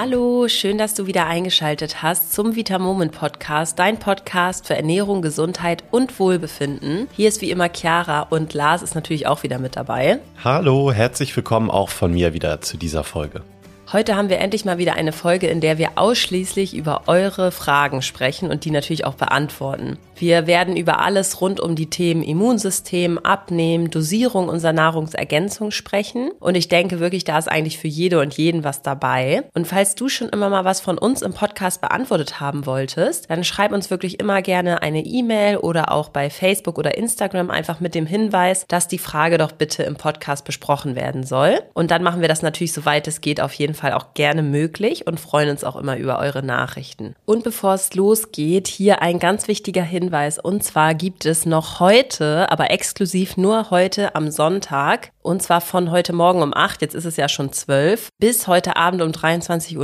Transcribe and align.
Hallo, 0.00 0.46
schön, 0.46 0.78
dass 0.78 0.94
du 0.94 1.08
wieder 1.08 1.26
eingeschaltet 1.26 2.04
hast 2.04 2.32
zum 2.32 2.54
Vitamoment 2.54 3.10
Podcast, 3.10 3.80
dein 3.80 3.98
Podcast 3.98 4.68
für 4.68 4.76
Ernährung, 4.76 5.22
Gesundheit 5.22 5.82
und 5.90 6.20
Wohlbefinden. 6.20 7.08
Hier 7.10 7.28
ist 7.28 7.40
wie 7.40 7.50
immer 7.50 7.68
Chiara 7.68 8.22
und 8.22 8.54
Lars 8.54 8.82
ist 8.82 8.94
natürlich 8.94 9.26
auch 9.26 9.42
wieder 9.42 9.58
mit 9.58 9.74
dabei. 9.74 10.20
Hallo, 10.44 10.92
herzlich 10.92 11.34
willkommen 11.34 11.68
auch 11.68 11.88
von 11.88 12.12
mir 12.12 12.32
wieder 12.32 12.60
zu 12.60 12.76
dieser 12.76 13.02
Folge. 13.02 13.42
Heute 13.92 14.14
haben 14.14 14.28
wir 14.28 14.38
endlich 14.38 14.64
mal 14.64 14.78
wieder 14.78 14.94
eine 14.94 15.10
Folge, 15.10 15.48
in 15.48 15.60
der 15.60 15.78
wir 15.78 15.92
ausschließlich 15.96 16.76
über 16.76 17.02
eure 17.06 17.50
Fragen 17.50 18.00
sprechen 18.00 18.52
und 18.52 18.64
die 18.64 18.70
natürlich 18.70 19.04
auch 19.04 19.14
beantworten. 19.14 19.98
Wir 20.20 20.48
werden 20.48 20.76
über 20.76 20.98
alles 20.98 21.40
rund 21.40 21.60
um 21.60 21.76
die 21.76 21.90
Themen 21.90 22.24
Immunsystem, 22.24 23.18
Abnehmen, 23.18 23.88
Dosierung 23.88 24.48
unserer 24.48 24.72
Nahrungsergänzung 24.72 25.70
sprechen. 25.70 26.32
Und 26.40 26.56
ich 26.56 26.66
denke 26.66 26.98
wirklich, 26.98 27.22
da 27.22 27.38
ist 27.38 27.48
eigentlich 27.48 27.78
für 27.78 27.86
jede 27.86 28.18
und 28.18 28.36
jeden 28.36 28.64
was 28.64 28.82
dabei. 28.82 29.44
Und 29.54 29.68
falls 29.68 29.94
du 29.94 30.08
schon 30.08 30.28
immer 30.28 30.50
mal 30.50 30.64
was 30.64 30.80
von 30.80 30.98
uns 30.98 31.22
im 31.22 31.34
Podcast 31.34 31.80
beantwortet 31.80 32.40
haben 32.40 32.66
wolltest, 32.66 33.30
dann 33.30 33.44
schreib 33.44 33.70
uns 33.70 33.90
wirklich 33.90 34.18
immer 34.18 34.42
gerne 34.42 34.82
eine 34.82 35.04
E-Mail 35.04 35.58
oder 35.58 35.92
auch 35.92 36.08
bei 36.08 36.30
Facebook 36.30 36.78
oder 36.78 36.98
Instagram 36.98 37.48
einfach 37.50 37.78
mit 37.78 37.94
dem 37.94 38.06
Hinweis, 38.06 38.66
dass 38.66 38.88
die 38.88 38.98
Frage 38.98 39.38
doch 39.38 39.52
bitte 39.52 39.84
im 39.84 39.94
Podcast 39.94 40.44
besprochen 40.44 40.96
werden 40.96 41.22
soll. 41.22 41.60
Und 41.74 41.92
dann 41.92 42.02
machen 42.02 42.22
wir 42.22 42.28
das 42.28 42.42
natürlich, 42.42 42.72
soweit 42.72 43.06
es 43.06 43.20
geht, 43.20 43.40
auf 43.40 43.52
jeden 43.52 43.74
Fall 43.74 43.92
auch 43.92 44.14
gerne 44.14 44.42
möglich 44.42 45.06
und 45.06 45.20
freuen 45.20 45.50
uns 45.50 45.62
auch 45.62 45.76
immer 45.76 45.96
über 45.96 46.18
eure 46.18 46.42
Nachrichten. 46.42 47.14
Und 47.24 47.44
bevor 47.44 47.74
es 47.74 47.94
losgeht, 47.94 48.66
hier 48.66 49.00
ein 49.00 49.20
ganz 49.20 49.46
wichtiger 49.46 49.84
Hinweis 49.84 50.07
Hinweis. 50.08 50.38
Und 50.38 50.64
zwar 50.64 50.94
gibt 50.94 51.26
es 51.26 51.44
noch 51.44 51.80
heute, 51.80 52.50
aber 52.50 52.70
exklusiv 52.70 53.36
nur 53.36 53.70
heute 53.70 54.14
am 54.14 54.30
Sonntag, 54.30 55.12
und 55.22 55.42
zwar 55.42 55.60
von 55.60 55.90
heute 55.90 56.14
Morgen 56.14 56.42
um 56.42 56.54
8, 56.54 56.80
jetzt 56.80 56.94
ist 56.94 57.04
es 57.04 57.16
ja 57.16 57.28
schon 57.28 57.52
12, 57.52 58.08
bis 58.18 58.46
heute 58.46 58.76
Abend 58.76 59.02
um 59.02 59.10
23.59 59.10 59.76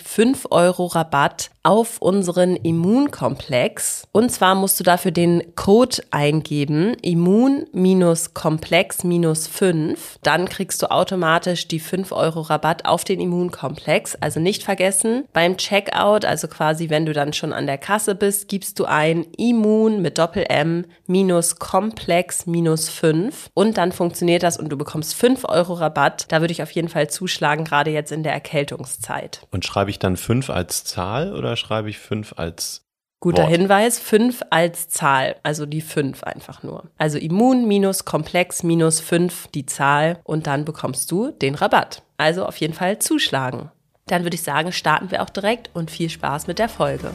Uhr 0.00 0.04
5 0.04 0.46
Euro 0.50 0.86
Rabatt 0.86 1.51
auf 1.62 2.00
unseren 2.00 2.56
Immunkomplex. 2.56 4.08
Und 4.12 4.32
zwar 4.32 4.54
musst 4.54 4.80
du 4.80 4.84
dafür 4.84 5.12
den 5.12 5.54
Code 5.54 6.02
eingeben, 6.10 6.94
Immun-Komplex-5. 7.02 9.96
Dann 10.22 10.48
kriegst 10.48 10.82
du 10.82 10.90
automatisch 10.90 11.68
die 11.68 11.80
5 11.80 12.12
Euro 12.12 12.40
Rabatt 12.40 12.84
auf 12.84 13.04
den 13.04 13.20
Immunkomplex. 13.20 14.16
Also 14.16 14.40
nicht 14.40 14.64
vergessen, 14.64 15.24
beim 15.32 15.56
Checkout, 15.56 16.24
also 16.24 16.48
quasi 16.48 16.90
wenn 16.90 17.06
du 17.06 17.12
dann 17.12 17.32
schon 17.32 17.52
an 17.52 17.66
der 17.66 17.78
Kasse 17.78 18.14
bist, 18.14 18.48
gibst 18.48 18.78
du 18.78 18.84
ein 18.84 19.24
Immun 19.36 20.02
mit 20.02 20.18
Doppel-M 20.18 20.84
minus 21.06 21.56
Komplex 21.56 22.46
minus 22.46 22.88
5 22.88 23.50
und 23.54 23.78
dann 23.78 23.92
funktioniert 23.92 24.42
das 24.42 24.58
und 24.58 24.68
du 24.68 24.76
bekommst 24.76 25.14
5 25.14 25.44
Euro 25.44 25.74
Rabatt. 25.74 26.26
Da 26.28 26.40
würde 26.40 26.52
ich 26.52 26.62
auf 26.62 26.70
jeden 26.72 26.88
Fall 26.88 27.08
zuschlagen, 27.08 27.64
gerade 27.64 27.90
jetzt 27.90 28.12
in 28.12 28.22
der 28.22 28.32
Erkältungszeit. 28.32 29.46
Und 29.50 29.64
schreibe 29.64 29.90
ich 29.90 29.98
dann 29.98 30.16
5 30.16 30.50
als 30.50 30.84
Zahl 30.84 31.34
oder 31.34 31.51
schreibe 31.56 31.90
ich 31.90 31.98
5 31.98 32.34
als 32.36 32.86
Guter 33.22 33.42
Wort. 33.42 33.52
Hinweis, 33.52 34.00
5 34.00 34.42
als 34.50 34.88
Zahl, 34.88 35.36
also 35.44 35.64
die 35.64 35.80
5 35.80 36.24
einfach 36.24 36.64
nur. 36.64 36.90
Also 36.98 37.18
Immun 37.18 37.68
minus 37.68 38.04
Komplex 38.04 38.64
minus 38.64 38.98
5 38.98 39.46
die 39.54 39.64
Zahl 39.64 40.18
und 40.24 40.48
dann 40.48 40.64
bekommst 40.64 41.10
du 41.12 41.30
den 41.30 41.54
Rabatt. 41.54 42.02
Also 42.16 42.44
auf 42.44 42.56
jeden 42.56 42.74
Fall 42.74 42.98
zuschlagen. 42.98 43.70
Dann 44.06 44.24
würde 44.24 44.34
ich 44.34 44.42
sagen, 44.42 44.72
starten 44.72 45.12
wir 45.12 45.22
auch 45.22 45.30
direkt 45.30 45.70
und 45.72 45.92
viel 45.92 46.10
Spaß 46.10 46.48
mit 46.48 46.58
der 46.58 46.68
Folge. 46.68 47.12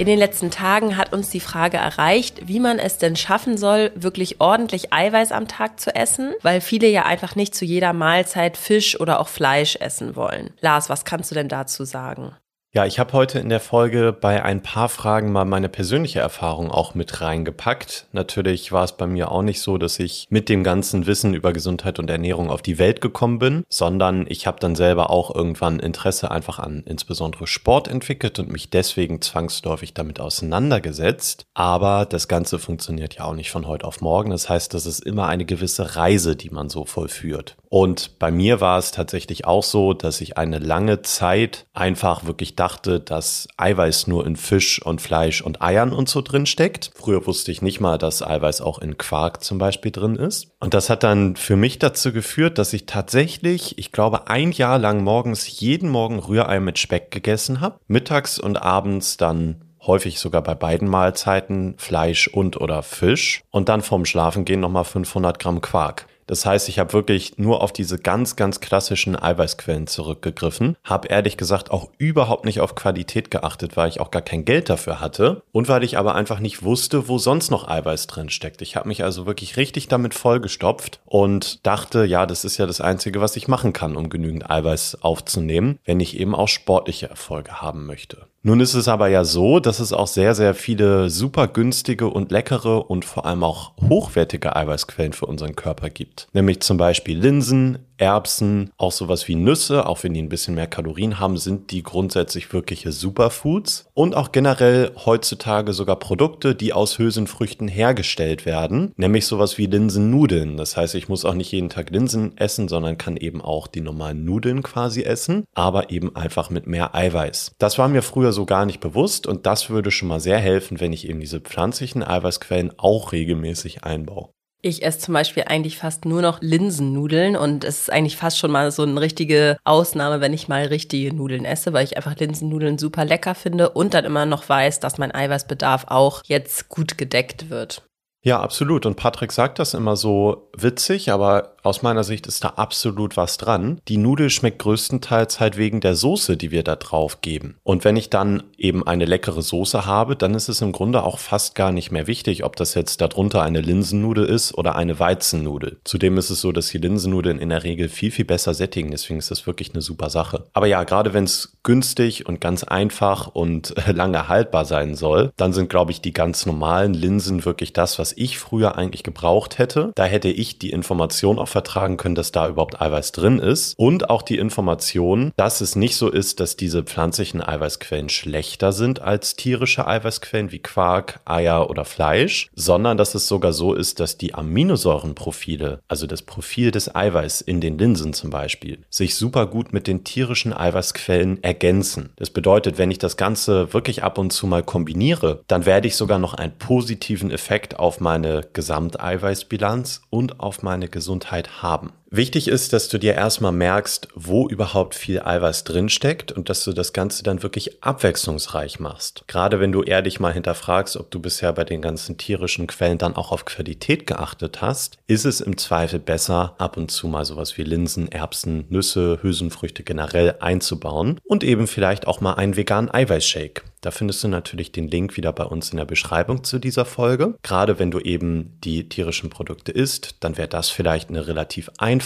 In 0.00 0.06
den 0.06 0.18
letzten 0.18 0.50
Tagen 0.50 0.96
hat 0.96 1.12
uns 1.12 1.28
die 1.28 1.40
Frage 1.40 1.76
erreicht, 1.76 2.48
wie 2.48 2.58
man 2.58 2.78
es 2.78 2.96
denn 2.96 3.16
schaffen 3.16 3.58
soll, 3.58 3.92
wirklich 3.94 4.40
ordentlich 4.40 4.94
Eiweiß 4.94 5.30
am 5.30 5.46
Tag 5.46 5.78
zu 5.78 5.94
essen, 5.94 6.32
weil 6.40 6.62
viele 6.62 6.88
ja 6.88 7.04
einfach 7.04 7.36
nicht 7.36 7.54
zu 7.54 7.66
jeder 7.66 7.92
Mahlzeit 7.92 8.56
Fisch 8.56 8.98
oder 8.98 9.20
auch 9.20 9.28
Fleisch 9.28 9.76
essen 9.76 10.16
wollen. 10.16 10.54
Lars, 10.62 10.88
was 10.88 11.04
kannst 11.04 11.30
du 11.30 11.34
denn 11.34 11.50
dazu 11.50 11.84
sagen? 11.84 12.32
Ja, 12.72 12.86
ich 12.86 13.00
habe 13.00 13.14
heute 13.14 13.40
in 13.40 13.48
der 13.48 13.58
Folge 13.58 14.12
bei 14.12 14.44
ein 14.44 14.62
paar 14.62 14.88
Fragen 14.88 15.32
mal 15.32 15.44
meine 15.44 15.68
persönliche 15.68 16.20
Erfahrung 16.20 16.70
auch 16.70 16.94
mit 16.94 17.20
reingepackt. 17.20 18.06
Natürlich 18.12 18.70
war 18.70 18.84
es 18.84 18.92
bei 18.92 19.08
mir 19.08 19.32
auch 19.32 19.42
nicht 19.42 19.60
so, 19.60 19.76
dass 19.76 19.98
ich 19.98 20.28
mit 20.30 20.48
dem 20.48 20.62
ganzen 20.62 21.08
Wissen 21.08 21.34
über 21.34 21.52
Gesundheit 21.52 21.98
und 21.98 22.08
Ernährung 22.08 22.48
auf 22.48 22.62
die 22.62 22.78
Welt 22.78 23.00
gekommen 23.00 23.40
bin, 23.40 23.64
sondern 23.68 24.24
ich 24.28 24.46
habe 24.46 24.60
dann 24.60 24.76
selber 24.76 25.10
auch 25.10 25.34
irgendwann 25.34 25.80
Interesse 25.80 26.30
einfach 26.30 26.60
an 26.60 26.84
insbesondere 26.86 27.48
Sport 27.48 27.88
entwickelt 27.88 28.38
und 28.38 28.52
mich 28.52 28.70
deswegen 28.70 29.20
zwangsläufig 29.20 29.92
damit 29.92 30.20
auseinandergesetzt. 30.20 31.46
Aber 31.54 32.06
das 32.06 32.28
Ganze 32.28 32.60
funktioniert 32.60 33.16
ja 33.16 33.24
auch 33.24 33.34
nicht 33.34 33.50
von 33.50 33.66
heute 33.66 33.84
auf 33.84 34.00
morgen. 34.00 34.30
Das 34.30 34.48
heißt, 34.48 34.74
das 34.74 34.86
ist 34.86 35.04
immer 35.04 35.26
eine 35.26 35.44
gewisse 35.44 35.96
Reise, 35.96 36.36
die 36.36 36.50
man 36.50 36.68
so 36.68 36.84
vollführt. 36.84 37.56
Und 37.68 38.20
bei 38.20 38.30
mir 38.30 38.60
war 38.60 38.78
es 38.78 38.92
tatsächlich 38.92 39.44
auch 39.44 39.64
so, 39.64 39.92
dass 39.92 40.20
ich 40.20 40.38
eine 40.38 40.60
lange 40.60 41.02
Zeit 41.02 41.66
einfach 41.72 42.26
wirklich 42.26 42.56
dachte, 42.60 43.00
dass 43.00 43.48
Eiweiß 43.56 44.06
nur 44.06 44.26
in 44.26 44.36
Fisch 44.36 44.80
und 44.82 45.00
Fleisch 45.00 45.40
und 45.40 45.62
Eiern 45.62 45.92
und 45.92 46.08
so 46.08 46.20
drin 46.20 46.44
steckt. 46.46 46.90
Früher 46.94 47.26
wusste 47.26 47.50
ich 47.50 47.62
nicht 47.62 47.80
mal, 47.80 47.96
dass 47.96 48.22
Eiweiß 48.22 48.60
auch 48.60 48.78
in 48.78 48.98
Quark 48.98 49.42
zum 49.42 49.58
Beispiel 49.58 49.90
drin 49.90 50.16
ist. 50.16 50.48
Und 50.60 50.74
das 50.74 50.90
hat 50.90 51.02
dann 51.02 51.36
für 51.36 51.56
mich 51.56 51.78
dazu 51.78 52.12
geführt, 52.12 52.58
dass 52.58 52.72
ich 52.74 52.86
tatsächlich, 52.86 53.78
ich 53.78 53.92
glaube, 53.92 54.28
ein 54.28 54.52
Jahr 54.52 54.78
lang 54.78 55.02
morgens 55.02 55.60
jeden 55.60 55.88
Morgen 55.88 56.18
Rührei 56.18 56.60
mit 56.60 56.78
Speck 56.78 57.10
gegessen 57.10 57.60
habe. 57.60 57.80
Mittags 57.88 58.38
und 58.38 58.60
abends 58.60 59.16
dann 59.16 59.64
häufig 59.86 60.18
sogar 60.18 60.42
bei 60.42 60.54
beiden 60.54 60.88
Mahlzeiten 60.88 61.74
Fleisch 61.78 62.28
und 62.28 62.60
oder 62.60 62.82
Fisch 62.82 63.42
und 63.50 63.68
dann 63.68 63.80
vorm 63.80 64.04
Schlafengehen 64.04 64.60
nochmal 64.60 64.84
500 64.84 65.38
Gramm 65.38 65.60
Quark. 65.60 66.06
Das 66.30 66.46
heißt, 66.46 66.68
ich 66.68 66.78
habe 66.78 66.92
wirklich 66.92 67.38
nur 67.38 67.60
auf 67.60 67.72
diese 67.72 67.98
ganz, 67.98 68.36
ganz 68.36 68.60
klassischen 68.60 69.20
Eiweißquellen 69.20 69.88
zurückgegriffen, 69.88 70.76
habe 70.84 71.08
ehrlich 71.08 71.36
gesagt 71.36 71.72
auch 71.72 71.90
überhaupt 71.98 72.44
nicht 72.44 72.60
auf 72.60 72.76
Qualität 72.76 73.32
geachtet, 73.32 73.76
weil 73.76 73.88
ich 73.88 73.98
auch 73.98 74.12
gar 74.12 74.22
kein 74.22 74.44
Geld 74.44 74.70
dafür 74.70 75.00
hatte 75.00 75.42
und 75.50 75.66
weil 75.66 75.82
ich 75.82 75.98
aber 75.98 76.14
einfach 76.14 76.38
nicht 76.38 76.62
wusste, 76.62 77.08
wo 77.08 77.18
sonst 77.18 77.50
noch 77.50 77.66
Eiweiß 77.66 78.06
drin 78.06 78.30
steckt. 78.30 78.62
Ich 78.62 78.76
habe 78.76 78.86
mich 78.86 79.02
also 79.02 79.26
wirklich 79.26 79.56
richtig 79.56 79.88
damit 79.88 80.14
vollgestopft 80.14 81.00
und 81.04 81.66
dachte, 81.66 82.04
ja, 82.04 82.26
das 82.26 82.44
ist 82.44 82.58
ja 82.58 82.66
das 82.66 82.80
Einzige, 82.80 83.20
was 83.20 83.34
ich 83.34 83.48
machen 83.48 83.72
kann, 83.72 83.96
um 83.96 84.08
genügend 84.08 84.48
Eiweiß 84.48 84.98
aufzunehmen, 85.02 85.80
wenn 85.84 85.98
ich 85.98 86.16
eben 86.16 86.36
auch 86.36 86.46
sportliche 86.46 87.10
Erfolge 87.10 87.60
haben 87.60 87.86
möchte. 87.86 88.28
Nun 88.42 88.60
ist 88.60 88.72
es 88.72 88.88
aber 88.88 89.08
ja 89.08 89.22
so, 89.24 89.60
dass 89.60 89.80
es 89.80 89.92
auch 89.92 90.06
sehr, 90.06 90.34
sehr 90.34 90.54
viele 90.54 91.10
super 91.10 91.46
günstige 91.46 92.08
und 92.08 92.32
leckere 92.32 92.90
und 92.90 93.04
vor 93.04 93.26
allem 93.26 93.44
auch 93.44 93.72
hochwertige 93.82 94.56
Eiweißquellen 94.56 95.12
für 95.12 95.26
unseren 95.26 95.56
Körper 95.56 95.90
gibt. 95.90 96.26
Nämlich 96.32 96.60
zum 96.60 96.78
Beispiel 96.78 97.18
Linsen, 97.18 97.80
Erbsen, 98.00 98.70
auch 98.78 98.92
sowas 98.92 99.28
wie 99.28 99.34
Nüsse, 99.34 99.86
auch 99.86 100.02
wenn 100.02 100.14
die 100.14 100.22
ein 100.22 100.28
bisschen 100.28 100.54
mehr 100.54 100.66
Kalorien 100.66 101.20
haben, 101.20 101.36
sind 101.36 101.70
die 101.70 101.82
grundsätzlich 101.82 102.52
wirkliche 102.52 102.92
Superfoods. 102.92 103.86
Und 103.94 104.16
auch 104.16 104.32
generell 104.32 104.92
heutzutage 105.04 105.72
sogar 105.72 105.96
Produkte, 105.96 106.54
die 106.54 106.72
aus 106.72 106.98
Hülsenfrüchten 106.98 107.68
hergestellt 107.68 108.46
werden, 108.46 108.92
nämlich 108.96 109.26
sowas 109.26 109.58
wie 109.58 109.66
Linsennudeln. 109.66 110.56
Das 110.56 110.76
heißt, 110.76 110.94
ich 110.94 111.08
muss 111.08 111.24
auch 111.24 111.34
nicht 111.34 111.52
jeden 111.52 111.68
Tag 111.68 111.90
Linsen 111.90 112.36
essen, 112.38 112.68
sondern 112.68 112.98
kann 112.98 113.16
eben 113.16 113.40
auch 113.42 113.66
die 113.66 113.82
normalen 113.82 114.24
Nudeln 114.24 114.62
quasi 114.62 115.02
essen, 115.02 115.44
aber 115.54 115.90
eben 115.90 116.16
einfach 116.16 116.50
mit 116.50 116.66
mehr 116.66 116.94
Eiweiß. 116.94 117.52
Das 117.58 117.78
war 117.78 117.88
mir 117.88 118.02
früher 118.02 118.32
so 118.32 118.46
gar 118.46 118.64
nicht 118.64 118.80
bewusst 118.80 119.26
und 119.26 119.46
das 119.46 119.70
würde 119.70 119.90
schon 119.90 120.08
mal 120.08 120.20
sehr 120.20 120.38
helfen, 120.38 120.80
wenn 120.80 120.92
ich 120.92 121.08
eben 121.08 121.20
diese 121.20 121.40
pflanzlichen 121.40 122.02
Eiweißquellen 122.02 122.72
auch 122.78 123.12
regelmäßig 123.12 123.84
einbaue. 123.84 124.30
Ich 124.62 124.82
esse 124.82 124.98
zum 124.98 125.14
Beispiel 125.14 125.44
eigentlich 125.46 125.78
fast 125.78 126.04
nur 126.04 126.20
noch 126.20 126.42
Linsennudeln 126.42 127.34
und 127.34 127.64
es 127.64 127.82
ist 127.82 127.92
eigentlich 127.92 128.16
fast 128.16 128.38
schon 128.38 128.50
mal 128.50 128.70
so 128.70 128.82
eine 128.82 129.00
richtige 129.00 129.56
Ausnahme, 129.64 130.20
wenn 130.20 130.34
ich 130.34 130.48
mal 130.48 130.66
richtige 130.66 131.14
Nudeln 131.14 131.46
esse, 131.46 131.72
weil 131.72 131.84
ich 131.84 131.96
einfach 131.96 132.16
Linsennudeln 132.16 132.76
super 132.76 133.06
lecker 133.06 133.34
finde 133.34 133.70
und 133.70 133.94
dann 133.94 134.04
immer 134.04 134.26
noch 134.26 134.48
weiß, 134.48 134.80
dass 134.80 134.98
mein 134.98 135.14
Eiweißbedarf 135.14 135.86
auch 135.88 136.22
jetzt 136.26 136.68
gut 136.68 136.98
gedeckt 136.98 137.48
wird. 137.48 137.82
Ja, 138.22 138.40
absolut. 138.40 138.84
Und 138.84 138.96
Patrick 138.96 139.32
sagt 139.32 139.58
das 139.58 139.72
immer 139.72 139.96
so 139.96 140.50
witzig, 140.54 141.10
aber 141.10 141.56
aus 141.62 141.82
meiner 141.82 142.04
Sicht 142.04 142.26
ist 142.26 142.44
da 142.44 142.48
absolut 142.56 143.16
was 143.16 143.36
dran. 143.36 143.80
Die 143.88 143.96
Nudel 143.96 144.30
schmeckt 144.30 144.60
größtenteils 144.60 145.40
halt 145.40 145.56
wegen 145.56 145.80
der 145.80 145.94
Soße, 145.94 146.36
die 146.36 146.50
wir 146.50 146.62
da 146.62 146.76
drauf 146.76 147.20
geben. 147.20 147.56
Und 147.62 147.84
wenn 147.84 147.96
ich 147.96 148.10
dann 148.10 148.42
eben 148.56 148.86
eine 148.86 149.04
leckere 149.04 149.42
Soße 149.42 149.86
habe, 149.86 150.16
dann 150.16 150.34
ist 150.34 150.48
es 150.48 150.60
im 150.60 150.72
Grunde 150.72 151.02
auch 151.02 151.18
fast 151.18 151.54
gar 151.54 151.72
nicht 151.72 151.90
mehr 151.90 152.06
wichtig, 152.06 152.44
ob 152.44 152.56
das 152.56 152.74
jetzt 152.74 153.00
darunter 153.00 153.42
eine 153.42 153.60
Linsennudel 153.60 154.24
ist 154.24 154.56
oder 154.56 154.76
eine 154.76 154.98
Weizennudel. 154.98 155.80
Zudem 155.84 156.18
ist 156.18 156.30
es 156.30 156.40
so, 156.40 156.52
dass 156.52 156.68
die 156.68 156.78
Linsennudeln 156.78 157.38
in 157.38 157.50
der 157.50 157.64
Regel 157.64 157.88
viel, 157.88 158.10
viel 158.10 158.24
besser 158.24 158.54
sättigen. 158.54 158.90
Deswegen 158.90 159.18
ist 159.18 159.30
das 159.30 159.46
wirklich 159.46 159.72
eine 159.72 159.82
super 159.82 160.10
Sache. 160.10 160.46
Aber 160.52 160.66
ja, 160.66 160.84
gerade 160.84 161.12
wenn 161.12 161.24
es 161.24 161.58
günstig 161.62 162.26
und 162.26 162.40
ganz 162.40 162.64
einfach 162.64 163.28
und 163.28 163.74
lange 163.86 164.28
haltbar 164.28 164.64
sein 164.64 164.94
soll, 164.94 165.32
dann 165.36 165.52
sind, 165.52 165.68
glaube 165.68 165.92
ich, 165.92 166.00
die 166.00 166.12
ganz 166.12 166.46
normalen 166.46 166.94
Linsen 166.94 167.44
wirklich 167.44 167.72
das, 167.72 167.98
was 167.98 168.12
ich 168.16 168.38
früher 168.38 168.76
eigentlich 168.76 169.02
gebraucht 169.02 169.58
hätte. 169.58 169.92
Da 169.94 170.04
hätte 170.04 170.28
ich 170.28 170.58
die 170.58 170.70
Information 170.70 171.38
auch 171.38 171.49
vertragen 171.50 171.96
können, 171.96 172.14
dass 172.14 172.32
da 172.32 172.48
überhaupt 172.48 172.80
Eiweiß 172.80 173.12
drin 173.12 173.38
ist. 173.38 173.78
Und 173.78 174.10
auch 174.10 174.22
die 174.22 174.38
Information, 174.38 175.32
dass 175.36 175.60
es 175.60 175.76
nicht 175.76 175.96
so 175.96 176.08
ist, 176.08 176.40
dass 176.40 176.56
diese 176.56 176.82
pflanzlichen 176.82 177.42
Eiweißquellen 177.42 178.08
schlechter 178.08 178.72
sind 178.72 179.00
als 179.00 179.36
tierische 179.36 179.86
Eiweißquellen 179.86 180.52
wie 180.52 180.58
Quark, 180.58 181.20
Eier 181.24 181.70
oder 181.70 181.84
Fleisch, 181.84 182.50
sondern 182.54 182.96
dass 182.96 183.14
es 183.14 183.26
sogar 183.26 183.52
so 183.52 183.74
ist, 183.74 184.00
dass 184.00 184.18
die 184.18 184.34
Aminosäurenprofile, 184.34 185.80
also 185.88 186.06
das 186.06 186.22
Profil 186.22 186.70
des 186.70 186.94
Eiweiß 186.94 187.40
in 187.40 187.60
den 187.60 187.78
Linsen 187.78 188.12
zum 188.12 188.30
Beispiel, 188.30 188.78
sich 188.90 189.14
super 189.14 189.46
gut 189.46 189.72
mit 189.72 189.86
den 189.86 190.04
tierischen 190.04 190.52
Eiweißquellen 190.52 191.42
ergänzen. 191.42 192.10
Das 192.16 192.30
bedeutet, 192.30 192.78
wenn 192.78 192.90
ich 192.90 192.98
das 192.98 193.16
Ganze 193.16 193.72
wirklich 193.72 194.02
ab 194.02 194.18
und 194.18 194.32
zu 194.32 194.46
mal 194.46 194.62
kombiniere, 194.62 195.42
dann 195.46 195.66
werde 195.66 195.88
ich 195.88 195.96
sogar 195.96 196.18
noch 196.18 196.34
einen 196.34 196.56
positiven 196.58 197.30
Effekt 197.30 197.78
auf 197.78 198.00
meine 198.00 198.42
Gesamteiweißbilanz 198.52 200.02
und 200.10 200.40
auf 200.40 200.62
meine 200.62 200.88
Gesundheit 200.88 201.39
haben. 201.48 201.92
Wichtig 202.12 202.48
ist, 202.48 202.72
dass 202.72 202.88
du 202.88 202.98
dir 202.98 203.14
erstmal 203.14 203.52
merkst, 203.52 204.08
wo 204.16 204.48
überhaupt 204.48 204.96
viel 204.96 205.22
Eiweiß 205.22 205.62
drinsteckt 205.62 206.32
und 206.32 206.48
dass 206.48 206.64
du 206.64 206.72
das 206.72 206.92
Ganze 206.92 207.22
dann 207.22 207.44
wirklich 207.44 207.84
abwechslungsreich 207.84 208.80
machst. 208.80 209.22
Gerade 209.28 209.60
wenn 209.60 209.70
du 209.70 209.84
ehrlich 209.84 210.18
mal 210.18 210.32
hinterfragst, 210.32 210.96
ob 210.96 211.12
du 211.12 211.20
bisher 211.20 211.52
bei 211.52 211.62
den 211.62 211.80
ganzen 211.80 212.18
tierischen 212.18 212.66
Quellen 212.66 212.98
dann 212.98 213.14
auch 213.14 213.30
auf 213.30 213.44
Qualität 213.44 214.08
geachtet 214.08 214.60
hast, 214.60 214.98
ist 215.06 215.24
es 215.24 215.40
im 215.40 215.56
Zweifel 215.56 216.00
besser, 216.00 216.56
ab 216.58 216.76
und 216.76 216.90
zu 216.90 217.06
mal 217.06 217.24
sowas 217.24 217.56
wie 217.56 217.62
Linsen, 217.62 218.10
Erbsen, 218.10 218.64
Nüsse, 218.70 219.20
Hülsenfrüchte 219.22 219.84
generell 219.84 220.34
einzubauen 220.40 221.20
und 221.22 221.44
eben 221.44 221.68
vielleicht 221.68 222.08
auch 222.08 222.20
mal 222.20 222.34
einen 222.34 222.56
veganen 222.56 222.92
Eiweißshake. 222.92 223.62
Da 223.82 223.90
findest 223.90 224.22
du 224.22 224.28
natürlich 224.28 224.72
den 224.72 224.88
Link 224.88 225.16
wieder 225.16 225.32
bei 225.32 225.44
uns 225.44 225.70
in 225.70 225.78
der 225.78 225.86
Beschreibung 225.86 226.44
zu 226.44 226.58
dieser 226.58 226.84
Folge. 226.84 227.36
Gerade 227.42 227.78
wenn 227.78 227.90
du 227.90 227.98
eben 227.98 228.58
die 228.62 228.90
tierischen 228.90 229.30
Produkte 229.30 229.72
isst, 229.72 230.16
dann 230.20 230.36
wäre 230.36 230.48
das 230.48 230.68
vielleicht 230.68 231.08
eine 231.08 231.26
relativ 231.26 231.70
einfache 231.78 231.99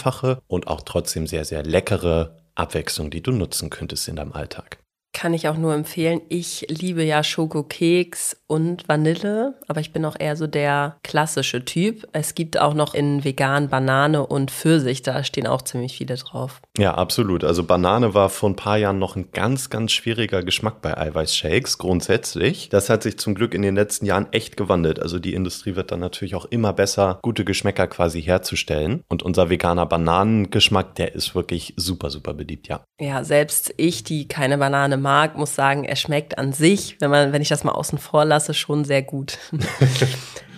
und 0.46 0.68
auch 0.68 0.82
trotzdem 0.82 1.26
sehr, 1.26 1.44
sehr 1.44 1.62
leckere 1.62 2.36
Abwechslung, 2.54 3.10
die 3.10 3.22
du 3.22 3.32
nutzen 3.32 3.70
könntest 3.70 4.08
in 4.08 4.16
deinem 4.16 4.32
Alltag. 4.32 4.78
Kann 5.12 5.32
ich 5.32 5.48
auch 5.48 5.56
nur 5.56 5.74
empfehlen. 5.74 6.20
Ich 6.28 6.66
liebe 6.68 7.04
ja 7.04 7.22
Schokokeks 7.22 8.43
und 8.46 8.88
Vanille, 8.88 9.54
aber 9.68 9.80
ich 9.80 9.92
bin 9.92 10.04
auch 10.04 10.16
eher 10.18 10.36
so 10.36 10.46
der 10.46 10.96
klassische 11.02 11.64
Typ. 11.64 12.06
Es 12.12 12.34
gibt 12.34 12.60
auch 12.60 12.74
noch 12.74 12.94
in 12.94 13.24
vegan 13.24 13.68
Banane 13.68 14.26
und 14.26 14.50
Pfirsich, 14.50 15.02
da 15.02 15.24
stehen 15.24 15.46
auch 15.46 15.62
ziemlich 15.62 15.96
viele 15.96 16.16
drauf. 16.16 16.60
Ja, 16.76 16.94
absolut. 16.94 17.44
Also 17.44 17.64
Banane 17.64 18.14
war 18.14 18.28
vor 18.28 18.50
ein 18.50 18.56
paar 18.56 18.76
Jahren 18.76 18.98
noch 18.98 19.16
ein 19.16 19.30
ganz, 19.32 19.70
ganz 19.70 19.92
schwieriger 19.92 20.42
Geschmack 20.42 20.82
bei 20.82 20.96
Eiweißshakes 20.96 21.78
grundsätzlich. 21.78 22.68
Das 22.68 22.90
hat 22.90 23.02
sich 23.02 23.18
zum 23.18 23.34
Glück 23.34 23.54
in 23.54 23.62
den 23.62 23.76
letzten 23.76 24.06
Jahren 24.06 24.26
echt 24.32 24.56
gewandelt. 24.56 25.00
Also 25.00 25.18
die 25.18 25.34
Industrie 25.34 25.76
wird 25.76 25.90
dann 25.90 26.00
natürlich 26.00 26.34
auch 26.34 26.44
immer 26.46 26.72
besser, 26.72 27.18
gute 27.22 27.44
Geschmäcker 27.44 27.86
quasi 27.86 28.22
herzustellen. 28.22 29.02
Und 29.08 29.22
unser 29.22 29.50
veganer 29.50 29.86
Bananengeschmack, 29.86 30.94
der 30.96 31.14
ist 31.14 31.34
wirklich 31.34 31.74
super, 31.76 32.10
super 32.10 32.34
beliebt, 32.34 32.68
ja. 32.68 32.84
Ja, 33.00 33.24
selbst 33.24 33.72
ich, 33.76 34.04
die 34.04 34.28
keine 34.28 34.58
Banane 34.58 34.96
mag, 34.96 35.36
muss 35.36 35.54
sagen, 35.54 35.84
er 35.84 35.96
schmeckt 35.96 36.38
an 36.38 36.52
sich, 36.52 36.96
wenn 37.00 37.10
man, 37.10 37.32
wenn 37.32 37.42
ich 37.42 37.48
das 37.48 37.64
mal 37.64 37.72
außen 37.72 37.98
vor 37.98 38.24
lasse, 38.24 38.43
schon 38.52 38.84
sehr 38.84 39.00
gut. 39.00 39.38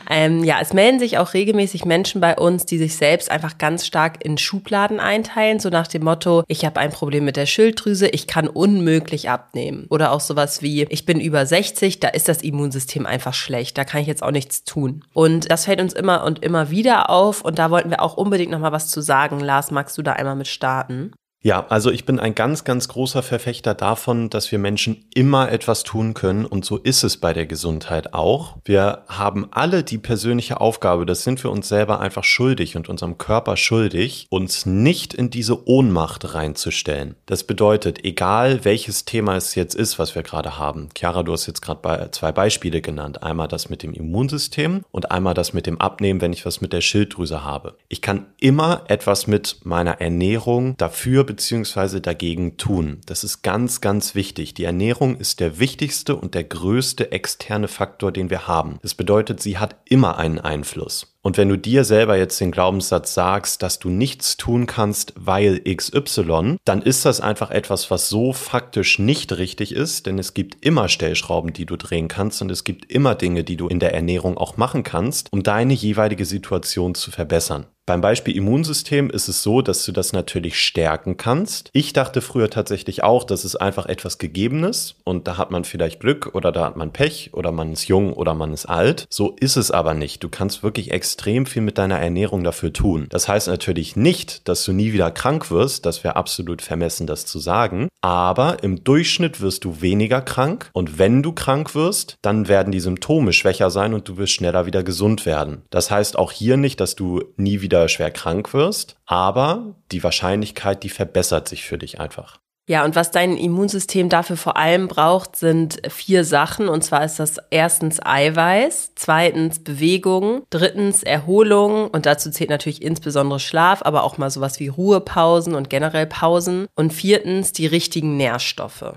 Ähm, 0.08 0.44
ja, 0.44 0.58
es 0.60 0.72
melden 0.72 0.98
sich 0.98 1.18
auch 1.18 1.34
regelmäßig 1.34 1.84
Menschen 1.84 2.20
bei 2.20 2.36
uns, 2.36 2.64
die 2.66 2.78
sich 2.78 2.96
selbst 2.96 3.30
einfach 3.30 3.58
ganz 3.58 3.86
stark 3.86 4.24
in 4.24 4.38
Schubladen 4.38 5.00
einteilen, 5.00 5.58
so 5.58 5.68
nach 5.68 5.88
dem 5.88 6.04
Motto, 6.04 6.44
ich 6.48 6.64
habe 6.64 6.80
ein 6.80 6.90
Problem 6.90 7.24
mit 7.24 7.36
der 7.36 7.46
Schilddrüse, 7.46 8.08
ich 8.08 8.26
kann 8.26 8.48
unmöglich 8.48 9.28
abnehmen. 9.28 9.86
Oder 9.90 10.12
auch 10.12 10.20
sowas 10.20 10.62
wie, 10.62 10.84
ich 10.84 11.06
bin 11.06 11.20
über 11.20 11.44
60, 11.44 12.00
da 12.00 12.08
ist 12.08 12.28
das 12.28 12.42
Immunsystem 12.42 13.06
einfach 13.06 13.34
schlecht, 13.34 13.76
da 13.78 13.84
kann 13.84 14.00
ich 14.00 14.06
jetzt 14.06 14.22
auch 14.22 14.30
nichts 14.30 14.64
tun. 14.64 15.04
Und 15.12 15.50
das 15.50 15.64
fällt 15.64 15.80
uns 15.80 15.92
immer 15.92 16.24
und 16.24 16.42
immer 16.42 16.70
wieder 16.70 17.10
auf 17.10 17.42
und 17.42 17.58
da 17.58 17.70
wollten 17.70 17.90
wir 17.90 18.02
auch 18.02 18.16
unbedingt 18.16 18.52
nochmal 18.52 18.72
was 18.72 18.88
zu 18.88 19.00
sagen. 19.00 19.40
Lars, 19.40 19.70
magst 19.70 19.98
du 19.98 20.02
da 20.02 20.12
einmal 20.12 20.36
mit 20.36 20.48
starten? 20.48 21.12
Ja, 21.46 21.64
also 21.68 21.92
ich 21.92 22.04
bin 22.04 22.18
ein 22.18 22.34
ganz, 22.34 22.64
ganz 22.64 22.88
großer 22.88 23.22
Verfechter 23.22 23.74
davon, 23.74 24.30
dass 24.30 24.50
wir 24.50 24.58
Menschen 24.58 25.04
immer 25.14 25.52
etwas 25.52 25.84
tun 25.84 26.12
können 26.12 26.44
und 26.44 26.64
so 26.64 26.76
ist 26.76 27.04
es 27.04 27.18
bei 27.18 27.32
der 27.32 27.46
Gesundheit 27.46 28.14
auch. 28.14 28.56
Wir 28.64 29.04
haben 29.06 29.46
alle 29.52 29.84
die 29.84 29.98
persönliche 29.98 30.60
Aufgabe, 30.60 31.06
das 31.06 31.22
sind 31.22 31.44
wir 31.44 31.52
uns 31.52 31.68
selber 31.68 32.00
einfach 32.00 32.24
schuldig 32.24 32.74
und 32.74 32.88
unserem 32.88 33.16
Körper 33.16 33.56
schuldig, 33.56 34.26
uns 34.28 34.66
nicht 34.66 35.14
in 35.14 35.30
diese 35.30 35.68
Ohnmacht 35.68 36.34
reinzustellen. 36.34 37.14
Das 37.26 37.44
bedeutet, 37.44 38.04
egal 38.04 38.64
welches 38.64 39.04
Thema 39.04 39.36
es 39.36 39.54
jetzt 39.54 39.76
ist, 39.76 40.00
was 40.00 40.16
wir 40.16 40.24
gerade 40.24 40.58
haben. 40.58 40.88
Chiara, 40.98 41.22
du 41.22 41.32
hast 41.32 41.46
jetzt 41.46 41.62
gerade 41.62 42.10
zwei 42.10 42.32
Beispiele 42.32 42.80
genannt. 42.80 43.22
Einmal 43.22 43.46
das 43.46 43.70
mit 43.70 43.84
dem 43.84 43.92
Immunsystem 43.92 44.82
und 44.90 45.12
einmal 45.12 45.34
das 45.34 45.52
mit 45.52 45.68
dem 45.68 45.80
Abnehmen, 45.80 46.20
wenn 46.20 46.32
ich 46.32 46.44
was 46.44 46.60
mit 46.60 46.72
der 46.72 46.80
Schilddrüse 46.80 47.44
habe. 47.44 47.76
Ich 47.88 48.02
kann 48.02 48.26
immer 48.40 48.82
etwas 48.88 49.28
mit 49.28 49.60
meiner 49.62 50.00
Ernährung 50.00 50.76
dafür 50.76 51.35
beziehungsweise 51.36 52.00
dagegen 52.00 52.56
tun. 52.56 53.02
Das 53.04 53.22
ist 53.22 53.42
ganz, 53.42 53.82
ganz 53.82 54.14
wichtig. 54.14 54.54
Die 54.54 54.64
Ernährung 54.64 55.18
ist 55.18 55.38
der 55.40 55.58
wichtigste 55.58 56.16
und 56.16 56.34
der 56.34 56.44
größte 56.44 57.12
externe 57.12 57.68
Faktor, 57.68 58.10
den 58.10 58.30
wir 58.30 58.48
haben. 58.48 58.78
Das 58.80 58.94
bedeutet, 58.94 59.42
sie 59.42 59.58
hat 59.58 59.76
immer 59.84 60.16
einen 60.16 60.38
Einfluss. 60.38 61.15
Und 61.26 61.38
wenn 61.38 61.48
du 61.48 61.58
dir 61.58 61.82
selber 61.82 62.16
jetzt 62.16 62.40
den 62.40 62.52
Glaubenssatz 62.52 63.12
sagst, 63.12 63.60
dass 63.60 63.80
du 63.80 63.88
nichts 63.88 64.36
tun 64.36 64.66
kannst, 64.66 65.12
weil 65.16 65.58
XY, 65.58 66.58
dann 66.64 66.82
ist 66.82 67.04
das 67.04 67.20
einfach 67.20 67.50
etwas, 67.50 67.90
was 67.90 68.08
so 68.08 68.32
faktisch 68.32 69.00
nicht 69.00 69.36
richtig 69.36 69.74
ist, 69.74 70.06
denn 70.06 70.20
es 70.20 70.34
gibt 70.34 70.64
immer 70.64 70.88
Stellschrauben, 70.88 71.52
die 71.52 71.66
du 71.66 71.74
drehen 71.74 72.06
kannst 72.06 72.42
und 72.42 72.52
es 72.52 72.62
gibt 72.62 72.92
immer 72.92 73.16
Dinge, 73.16 73.42
die 73.42 73.56
du 73.56 73.66
in 73.66 73.80
der 73.80 73.92
Ernährung 73.92 74.38
auch 74.38 74.56
machen 74.56 74.84
kannst, 74.84 75.32
um 75.32 75.42
deine 75.42 75.74
jeweilige 75.74 76.26
Situation 76.26 76.94
zu 76.94 77.10
verbessern. 77.10 77.66
Beim 77.86 78.00
Beispiel 78.00 78.36
Immunsystem 78.36 79.10
ist 79.10 79.28
es 79.28 79.44
so, 79.44 79.62
dass 79.62 79.84
du 79.84 79.92
das 79.92 80.12
natürlich 80.12 80.60
stärken 80.60 81.16
kannst. 81.16 81.70
Ich 81.72 81.92
dachte 81.92 82.20
früher 82.20 82.50
tatsächlich 82.50 83.04
auch, 83.04 83.22
dass 83.22 83.44
es 83.44 83.54
einfach 83.54 83.86
etwas 83.86 84.18
Gegebenes 84.18 84.96
und 85.04 85.28
da 85.28 85.38
hat 85.38 85.52
man 85.52 85.62
vielleicht 85.62 86.00
Glück 86.00 86.34
oder 86.34 86.50
da 86.50 86.64
hat 86.64 86.76
man 86.76 86.92
Pech 86.92 87.30
oder 87.32 87.52
man 87.52 87.72
ist 87.72 87.86
jung 87.86 88.12
oder 88.12 88.34
man 88.34 88.52
ist 88.52 88.66
alt. 88.66 89.06
So 89.08 89.36
ist 89.38 89.54
es 89.54 89.70
aber 89.70 89.94
nicht. 89.94 90.24
Du 90.24 90.28
kannst 90.28 90.64
wirklich 90.64 90.90
extrem 90.90 91.15
viel 91.46 91.62
mit 91.62 91.78
deiner 91.78 91.98
Ernährung 91.98 92.44
dafür 92.44 92.72
tun. 92.72 93.06
Das 93.10 93.28
heißt 93.28 93.48
natürlich 93.48 93.96
nicht, 93.96 94.48
dass 94.48 94.64
du 94.64 94.72
nie 94.72 94.92
wieder 94.92 95.10
krank 95.10 95.50
wirst. 95.50 95.86
Das 95.86 96.04
wäre 96.04 96.16
absolut 96.16 96.62
vermessen, 96.62 97.06
das 97.06 97.26
zu 97.26 97.38
sagen. 97.38 97.88
Aber 98.00 98.62
im 98.62 98.84
Durchschnitt 98.84 99.40
wirst 99.40 99.64
du 99.64 99.80
weniger 99.80 100.20
krank 100.20 100.70
und 100.72 100.98
wenn 100.98 101.22
du 101.22 101.32
krank 101.32 101.74
wirst, 101.74 102.16
dann 102.22 102.48
werden 102.48 102.70
die 102.70 102.80
Symptome 102.80 103.32
schwächer 103.32 103.70
sein 103.70 103.94
und 103.94 104.08
du 104.08 104.16
wirst 104.16 104.32
schneller 104.32 104.66
wieder 104.66 104.82
gesund 104.82 105.26
werden. 105.26 105.62
Das 105.70 105.90
heißt 105.90 106.18
auch 106.18 106.32
hier 106.32 106.56
nicht, 106.56 106.80
dass 106.80 106.94
du 106.94 107.24
nie 107.36 107.60
wieder 107.60 107.88
schwer 107.88 108.10
krank 108.10 108.54
wirst, 108.54 108.96
aber 109.06 109.74
die 109.90 110.04
Wahrscheinlichkeit, 110.04 110.82
die 110.82 110.88
verbessert 110.88 111.48
sich 111.48 111.64
für 111.64 111.78
dich 111.78 111.98
einfach. 111.98 112.38
Ja, 112.68 112.84
und 112.84 112.96
was 112.96 113.12
dein 113.12 113.36
Immunsystem 113.36 114.08
dafür 114.08 114.36
vor 114.36 114.56
allem 114.56 114.88
braucht, 114.88 115.36
sind 115.36 115.80
vier 115.88 116.24
Sachen. 116.24 116.68
Und 116.68 116.82
zwar 116.82 117.04
ist 117.04 117.20
das 117.20 117.36
erstens 117.50 118.04
Eiweiß, 118.04 118.92
zweitens 118.96 119.62
Bewegung, 119.62 120.42
drittens 120.50 121.04
Erholung. 121.04 121.88
Und 121.88 122.06
dazu 122.06 122.28
zählt 122.30 122.50
natürlich 122.50 122.82
insbesondere 122.82 123.38
Schlaf, 123.38 123.82
aber 123.82 124.02
auch 124.02 124.18
mal 124.18 124.30
sowas 124.30 124.58
wie 124.58 124.66
Ruhepausen 124.66 125.54
und 125.54 125.70
generell 125.70 126.06
Pausen. 126.06 126.66
Und 126.74 126.92
viertens 126.92 127.52
die 127.52 127.66
richtigen 127.66 128.16
Nährstoffe. 128.16 128.94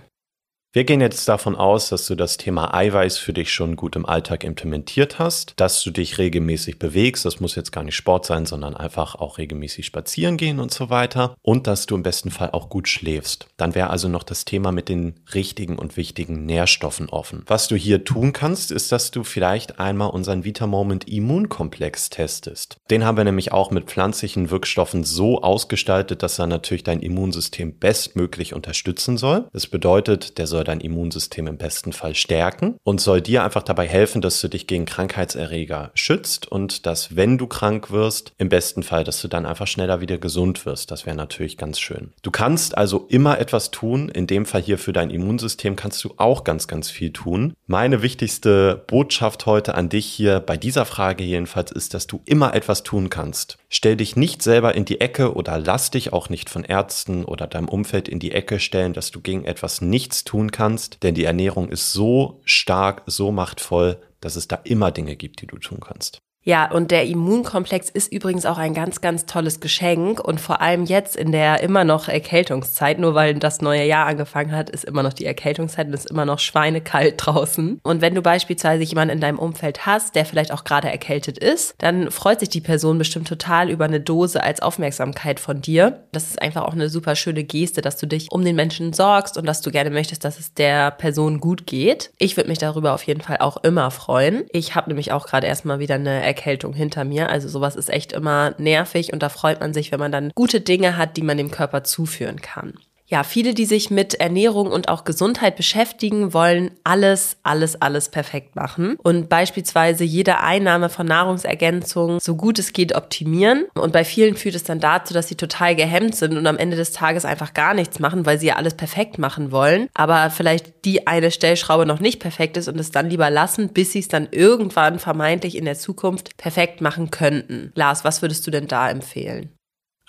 Wir 0.72 0.84
gehen 0.84 1.02
jetzt 1.02 1.28
davon 1.28 1.56
aus, 1.56 1.90
dass 1.90 2.06
du 2.06 2.14
das 2.14 2.38
Thema 2.38 2.76
Eiweiß 2.76 3.18
für 3.18 3.34
dich 3.34 3.52
schon 3.52 3.76
gut 3.76 3.96
im 3.96 4.06
Alltag 4.06 4.44
implementiert 4.44 5.18
hast, 5.18 5.54
dass 5.56 5.82
du 5.82 5.90
dich 5.90 6.20
regelmäßig 6.20 6.78
bewegst, 6.78 7.26
das 7.26 7.40
muss 7.40 7.56
jetzt 7.56 7.72
gar 7.72 7.84
nicht 7.84 7.96
Sport 7.96 8.28
sein, 8.28 8.46
sondern 8.46 8.78
einfach 8.78 9.16
auch 9.16 9.40
regelmäßig 9.40 9.88
spazieren 9.88 10.38
gehen 10.38 10.60
und 10.60 10.72
so 10.72 10.92
weiter 10.92 11.36
und 11.42 11.66
dass 11.66 11.88
du 11.88 11.96
im 11.96 12.04
besten 12.04 12.30
Fall 12.30 12.52
auch 12.52 12.70
gut 12.70 12.88
schläfst. 12.88 13.48
Dann 13.58 13.74
wäre 13.74 13.90
also 13.90 14.10
noch 14.10 14.22
das 14.22 14.46
Thema 14.46 14.72
mit 14.72 14.90
den 14.90 15.16
richtigen 15.34 15.80
und 15.80 15.98
wichtigen 15.98 16.46
Nährstoffen 16.46 17.10
offen. 17.10 17.42
Was 17.48 17.68
du 17.68 17.76
hier 17.76 18.04
tun 18.04 18.32
kannst, 18.32 18.72
ist, 18.72 18.92
dass 18.92 19.10
du 19.10 19.24
vielleicht 19.24 19.80
einmal 19.80 20.12
unseren 20.12 20.44
Vitamoment 20.44 21.08
Immunkomplex 21.08 22.12
testest. 22.12 22.78
Den 22.92 23.06
haben 23.06 23.18
wir 23.18 23.24
nämlich 23.24 23.52
auch 23.54 23.72
mit 23.72 23.86
pflanzlichen 23.86 24.52
Wirkstoffen 24.52 25.04
so 25.04 25.42
ausgestaltet, 25.42 26.22
dass 26.22 26.38
er 26.38 26.46
natürlich 26.46 26.84
dein 26.84 27.00
Immunsystem 27.00 27.74
bestmöglich 27.80 28.54
unterstützen 28.54 29.18
soll. 29.18 29.48
Das 29.52 29.66
bedeutet, 29.66 30.38
der 30.38 30.46
soll 30.46 30.59
soll 30.60 30.66
dein 30.66 30.82
Immunsystem 30.82 31.48
im 31.48 31.58
besten 31.58 31.94
Fall 31.94 32.16
stärken 32.16 32.76
und 32.84 33.00
soll 33.00 33.22
dir 33.22 33.46
einfach 33.46 33.64
dabei 33.64 33.88
helfen, 33.88 34.20
dass 34.20 34.42
du 34.42 34.50
dich 34.50 34.68
gegen 34.68 34.84
Krankheitserreger 34.86 35.92
schützt 35.94 36.52
und 36.52 36.86
dass, 36.86 37.16
wenn 37.16 37.38
du 37.38 37.48
krank 37.48 37.92
wirst, 37.92 38.34
im 38.38 38.50
besten 38.50 38.84
Fall, 38.84 39.06
dass 39.06 39.22
du 39.22 39.30
dann 39.30 39.46
einfach 39.46 39.68
schneller 39.68 40.02
wieder 40.02 40.18
gesund 40.18 40.66
wirst. 40.66 40.92
Das 40.92 41.06
wäre 41.06 41.16
natürlich 41.16 41.56
ganz 41.56 41.80
schön. 41.80 42.12
Du 42.24 42.32
kannst 42.32 42.78
also 42.78 43.06
immer 43.08 43.40
etwas 43.40 43.72
tun. 43.72 44.10
In 44.10 44.28
dem 44.28 44.46
Fall 44.46 44.62
hier 44.62 44.78
für 44.78 44.92
dein 44.92 45.12
Immunsystem 45.12 45.78
kannst 45.78 46.04
du 46.04 46.14
auch 46.18 46.44
ganz, 46.44 46.68
ganz 46.68 46.90
viel 46.90 47.14
tun. 47.14 47.54
Meine 47.66 48.02
wichtigste 48.02 48.84
Botschaft 48.88 49.46
heute 49.46 49.76
an 49.76 49.88
dich 49.88 50.08
hier 50.08 50.42
bei 50.42 50.58
dieser 50.58 50.86
Frage 50.86 51.24
jedenfalls 51.24 51.72
ist, 51.72 51.94
dass 51.94 52.06
du 52.06 52.20
immer 52.26 52.54
etwas 52.54 52.84
tun 52.84 53.10
kannst. 53.10 53.58
Stell 53.70 53.96
dich 53.96 54.18
nicht 54.18 54.42
selber 54.42 54.76
in 54.76 54.84
die 54.84 55.00
Ecke 55.00 55.36
oder 55.36 55.58
lass 55.58 55.90
dich 55.92 56.12
auch 56.12 56.28
nicht 56.28 56.50
von 56.50 56.66
Ärzten 56.66 57.24
oder 57.24 57.48
deinem 57.48 57.70
Umfeld 57.70 58.10
in 58.10 58.20
die 58.20 58.34
Ecke 58.34 58.60
stellen, 58.60 58.92
dass 58.92 59.12
du 59.12 59.22
gegen 59.22 59.46
etwas 59.46 59.80
nichts 59.80 60.26
tun 60.26 60.49
kannst, 60.52 61.04
denn 61.04 61.16
die 61.16 61.24
Ernährung 61.24 61.70
ist 61.70 61.94
so 61.94 62.42
stark, 62.46 63.04
so 63.06 63.32
machtvoll, 63.32 64.02
dass 64.22 64.36
es 64.36 64.48
da 64.48 64.58
immer 64.64 64.92
Dinge 64.92 65.16
gibt, 65.16 65.42
die 65.42 65.48
du 65.48 65.58
tun 65.58 65.80
kannst. 65.80 66.20
Ja, 66.44 66.72
und 66.72 66.92
der 66.92 67.06
Immunkomplex 67.06 67.90
ist 67.90 68.12
übrigens 68.12 68.46
auch 68.46 68.58
ein 68.58 68.74
ganz, 68.74 69.02
ganz 69.02 69.26
tolles 69.26 69.60
Geschenk 69.60 70.20
und 70.20 70.40
vor 70.40 70.62
allem 70.62 70.86
jetzt 70.86 71.16
in 71.16 71.32
der 71.32 71.62
immer 71.62 71.84
noch 71.84 72.08
Erkältungszeit, 72.08 72.98
nur 72.98 73.14
weil 73.14 73.34
das 73.36 73.62
neue 73.62 73.84
Jahr 73.84 74.08
angefangen 74.08 74.54
hat, 74.54 74.70
ist 74.70 74.86
immer 74.86 75.04
noch 75.04 75.14
die 75.14 75.26
Erkältungszeit 75.26 75.88
und 75.88 75.94
ist 75.94 76.10
immer 76.10 76.26
noch 76.26 76.40
schweinekalt 76.40 77.16
draußen. 77.18 77.80
Und 77.84 78.02
wenn 78.02 78.16
du 78.16 78.22
beispielsweise 78.22 78.84
jemanden 78.84 79.16
in 79.16 79.22
deinem 79.22 79.38
Umfeld 79.38 79.86
hast, 79.86 80.16
der 80.16 80.26
vielleicht 80.26 80.54
auch 80.54 80.64
gerade 80.64 80.90
erkältet 80.90 81.38
ist, 81.38 81.76
dann 81.78 82.10
freut 82.10 82.40
sich 82.40 82.50
die 82.50 82.62
Person 82.62 82.98
bestimmt 82.98 83.28
total 83.28 83.70
über 83.70 83.86
eine 83.86 84.00
Dose 84.00 84.42
als 84.42 84.62
Aufmerksamkeit 84.62 85.40
von 85.42 85.62
dir. 85.62 86.06
Das 86.14 86.24
ist 86.24 86.42
einfach 86.42 86.64
auch 86.64 86.74
eine 86.74 86.90
super 86.90 87.16
schöne 87.16 87.44
Geste, 87.44 87.82
dass 87.82 87.98
du 87.98 88.08
dich 88.08 88.28
um 88.32 88.46
den 88.46 88.56
Menschen 88.56 88.94
sorgst 88.94 89.38
und 89.38 89.46
dass 89.46 89.62
du 89.62 89.72
gerne 89.72 89.90
möchtest, 89.90 90.24
dass 90.24 90.40
es 90.40 90.54
der 90.54 90.92
Person 90.92 91.42
gut 91.42 91.68
geht. 91.68 92.12
Ich 92.18 92.38
würde 92.38 92.50
mich 92.50 92.60
darüber 92.60 92.94
auf 92.94 93.04
jeden 93.04 93.22
Fall 93.22 93.38
auch 93.40 93.58
immer 93.58 93.92
freuen. 93.92 94.46
Ich 94.52 94.76
habe 94.76 94.90
nämlich 94.90 95.12
auch 95.12 95.28
gerade 95.28 95.46
erstmal 95.46 95.80
wieder 95.80 95.96
eine 95.96 96.29
Erkältung 96.30 96.74
hinter 96.74 97.04
mir. 97.04 97.30
Also 97.30 97.50
sowas 97.50 97.76
ist 97.76 97.90
echt 97.90 98.14
immer 98.14 98.54
nervig 98.60 99.12
und 99.12 99.24
da 99.24 99.30
freut 99.30 99.60
man 99.60 99.74
sich, 99.74 99.92
wenn 99.92 100.00
man 100.00 100.12
dann 100.12 100.32
gute 100.36 100.62
Dinge 100.62 100.96
hat, 100.96 101.18
die 101.18 101.24
man 101.24 101.38
dem 101.38 101.50
Körper 101.50 101.84
zuführen 101.84 102.40
kann 102.42 102.76
ja, 103.10 103.24
viele, 103.24 103.56
die 103.56 103.66
sich 103.66 103.90
mit 103.90 104.14
Ernährung 104.14 104.72
und 104.72 104.88
auch 104.88 105.04
Gesundheit 105.04 105.56
beschäftigen, 105.56 106.34
wollen 106.34 106.72
alles, 106.84 107.38
alles, 107.42 107.82
alles 107.82 108.10
perfekt 108.10 108.56
machen 108.56 108.98
und 109.02 109.30
beispielsweise 109.30 110.04
jede 110.04 110.40
Einnahme 110.40 110.90
von 110.90 111.08
Nahrungsergänzungen 111.08 112.20
so 112.20 112.36
gut 112.36 112.60
es 112.60 112.72
geht 112.72 112.96
optimieren. 112.96 113.66
Und 113.74 113.94
bei 113.94 114.06
vielen 114.06 114.36
führt 114.36 114.56
es 114.56 114.64
dann 114.64 114.80
dazu, 114.80 115.14
dass 115.14 115.28
sie 115.28 115.36
total 115.36 115.76
gehemmt 115.76 116.16
sind 116.16 116.38
und 116.38 116.46
am 116.46 116.58
Ende 116.58 116.78
des 116.78 116.92
Tages 116.92 117.26
einfach 117.26 117.54
gar 117.54 117.74
nichts 117.74 118.00
machen, 118.00 118.28
weil 118.28 118.40
sie 118.40 118.48
ja 118.48 118.56
alles 118.56 118.76
perfekt 118.76 119.18
machen 119.18 119.52
wollen, 119.52 119.88
aber 119.96 120.30
vielleicht 120.30 120.86
die 120.86 121.08
eine 121.08 121.32
Stellschraube 121.32 121.88
noch 121.88 122.00
nicht 122.00 122.20
perfekt 122.20 122.58
ist 122.58 122.68
und 122.68 122.80
es 122.80 122.92
dann 122.92 123.10
lieber 123.10 123.32
lassen, 123.32 123.70
bis 123.70 123.92
sie 123.92 124.00
es 124.00 124.08
dann 124.08 124.28
irgendwann 124.32 125.00
vermeintlich 125.00 125.58
in 125.58 125.66
der 125.66 125.78
Zukunft 125.78 126.38
perfekt 126.38 126.82
machen 126.82 127.10
könnten. 127.10 127.72
Lars, 127.74 128.04
was 128.04 128.22
würdest 128.22 128.46
du 128.46 128.52
denn 128.52 128.68
da 128.68 128.90
empfehlen? 128.90 129.50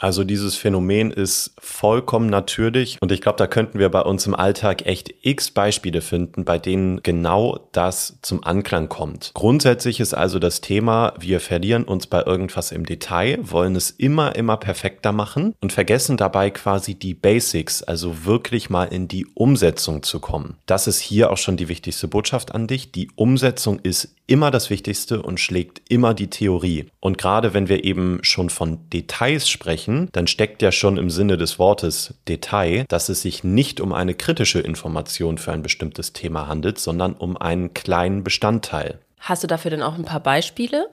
Also 0.01 0.25
dieses 0.25 0.57
Phänomen 0.57 1.11
ist 1.11 1.53
vollkommen 1.59 2.31
natürlich 2.31 2.97
und 3.03 3.13
ich 3.13 3.21
glaube, 3.21 3.37
da 3.37 3.47
könnten 3.47 3.79
wir 3.79 3.91
bei 3.91 4.01
uns 4.01 4.27
im 4.27 4.35
Alltag 4.35 4.87
echt 4.87 5.15
x 5.21 5.51
Beispiele 5.51 6.01
finden, 6.01 6.47
bei 6.47 6.59
denen 6.59 7.03
genau 7.03 7.69
das 7.73 8.19
zum 8.23 8.43
Anklang 8.43 8.89
kommt. 8.89 9.33
Grundsätzlich 9.35 10.01
ist 10.01 10.15
also 10.15 10.39
das 10.39 10.63
Thema, 10.63 11.13
wir 11.21 11.39
verlieren 11.39 11.85
uns 11.85 12.07
bei 12.07 12.23
irgendwas 12.25 12.73
im 12.73 12.87
Detail, 12.87 13.39
wollen 13.43 13.77
es 13.77 13.91
immer, 13.91 14.35
immer 14.37 14.57
perfekter 14.57 15.13
machen 15.13 15.55
und 15.61 15.75
vergessen 15.75 16.17
dabei 16.17 16.49
quasi 16.49 16.95
die 16.95 17.13
Basics, 17.13 17.83
also 17.83 18.25
wirklich 18.25 18.71
mal 18.71 18.85
in 18.85 19.07
die 19.07 19.27
Umsetzung 19.35 20.03
zu 20.03 20.19
kommen. 20.19 20.57
Das 20.65 20.87
ist 20.87 21.01
hier 21.01 21.31
auch 21.31 21.37
schon 21.37 21.59
die 21.59 21.69
wichtigste 21.69 22.09
Botschaft 22.09 22.55
an 22.55 22.67
dich. 22.67 22.91
Die 22.91 23.11
Umsetzung 23.17 23.79
ist 23.81 24.17
immer 24.31 24.51
das 24.53 24.71
Wichtigste 24.71 25.23
und 25.23 25.41
schlägt 25.41 25.83
immer 25.91 26.15
die 26.15 26.31
Theorie. 26.31 26.87
Und 27.01 27.19
gerade 27.19 27.53
wenn 27.53 27.69
wir 27.69 27.85
eben 27.85 28.21
schon 28.23 28.49
von 28.49 28.89
Details 28.91 29.49
sprechen, 29.49 30.09
dann 30.13 30.29
steckt 30.29 30.63
ja 30.63 30.71
schon 30.71 30.97
im 30.97 31.11
Sinne 31.11 31.37
des 31.37 31.59
Wortes 31.59 32.15
Detail, 32.29 32.85
dass 32.89 33.09
es 33.09 33.23
sich 33.23 33.43
nicht 33.43 33.81
um 33.81 33.93
eine 33.93 34.15
kritische 34.15 34.61
Information 34.61 35.37
für 35.37 35.53
ein 35.53 35.63
bestimmtes 35.63 36.13
Thema 36.13 36.47
handelt, 36.47 36.79
sondern 36.79 37.15
um 37.15 37.37
einen 37.37 37.75
kleinen 37.75 38.23
Bestandteil. 38.23 39.01
Hast 39.19 39.43
du 39.43 39.49
dafür 39.49 39.73
denn 39.73 39.83
auch 39.83 39.97
ein 39.97 40.05
paar 40.05 40.21
Beispiele? 40.21 40.89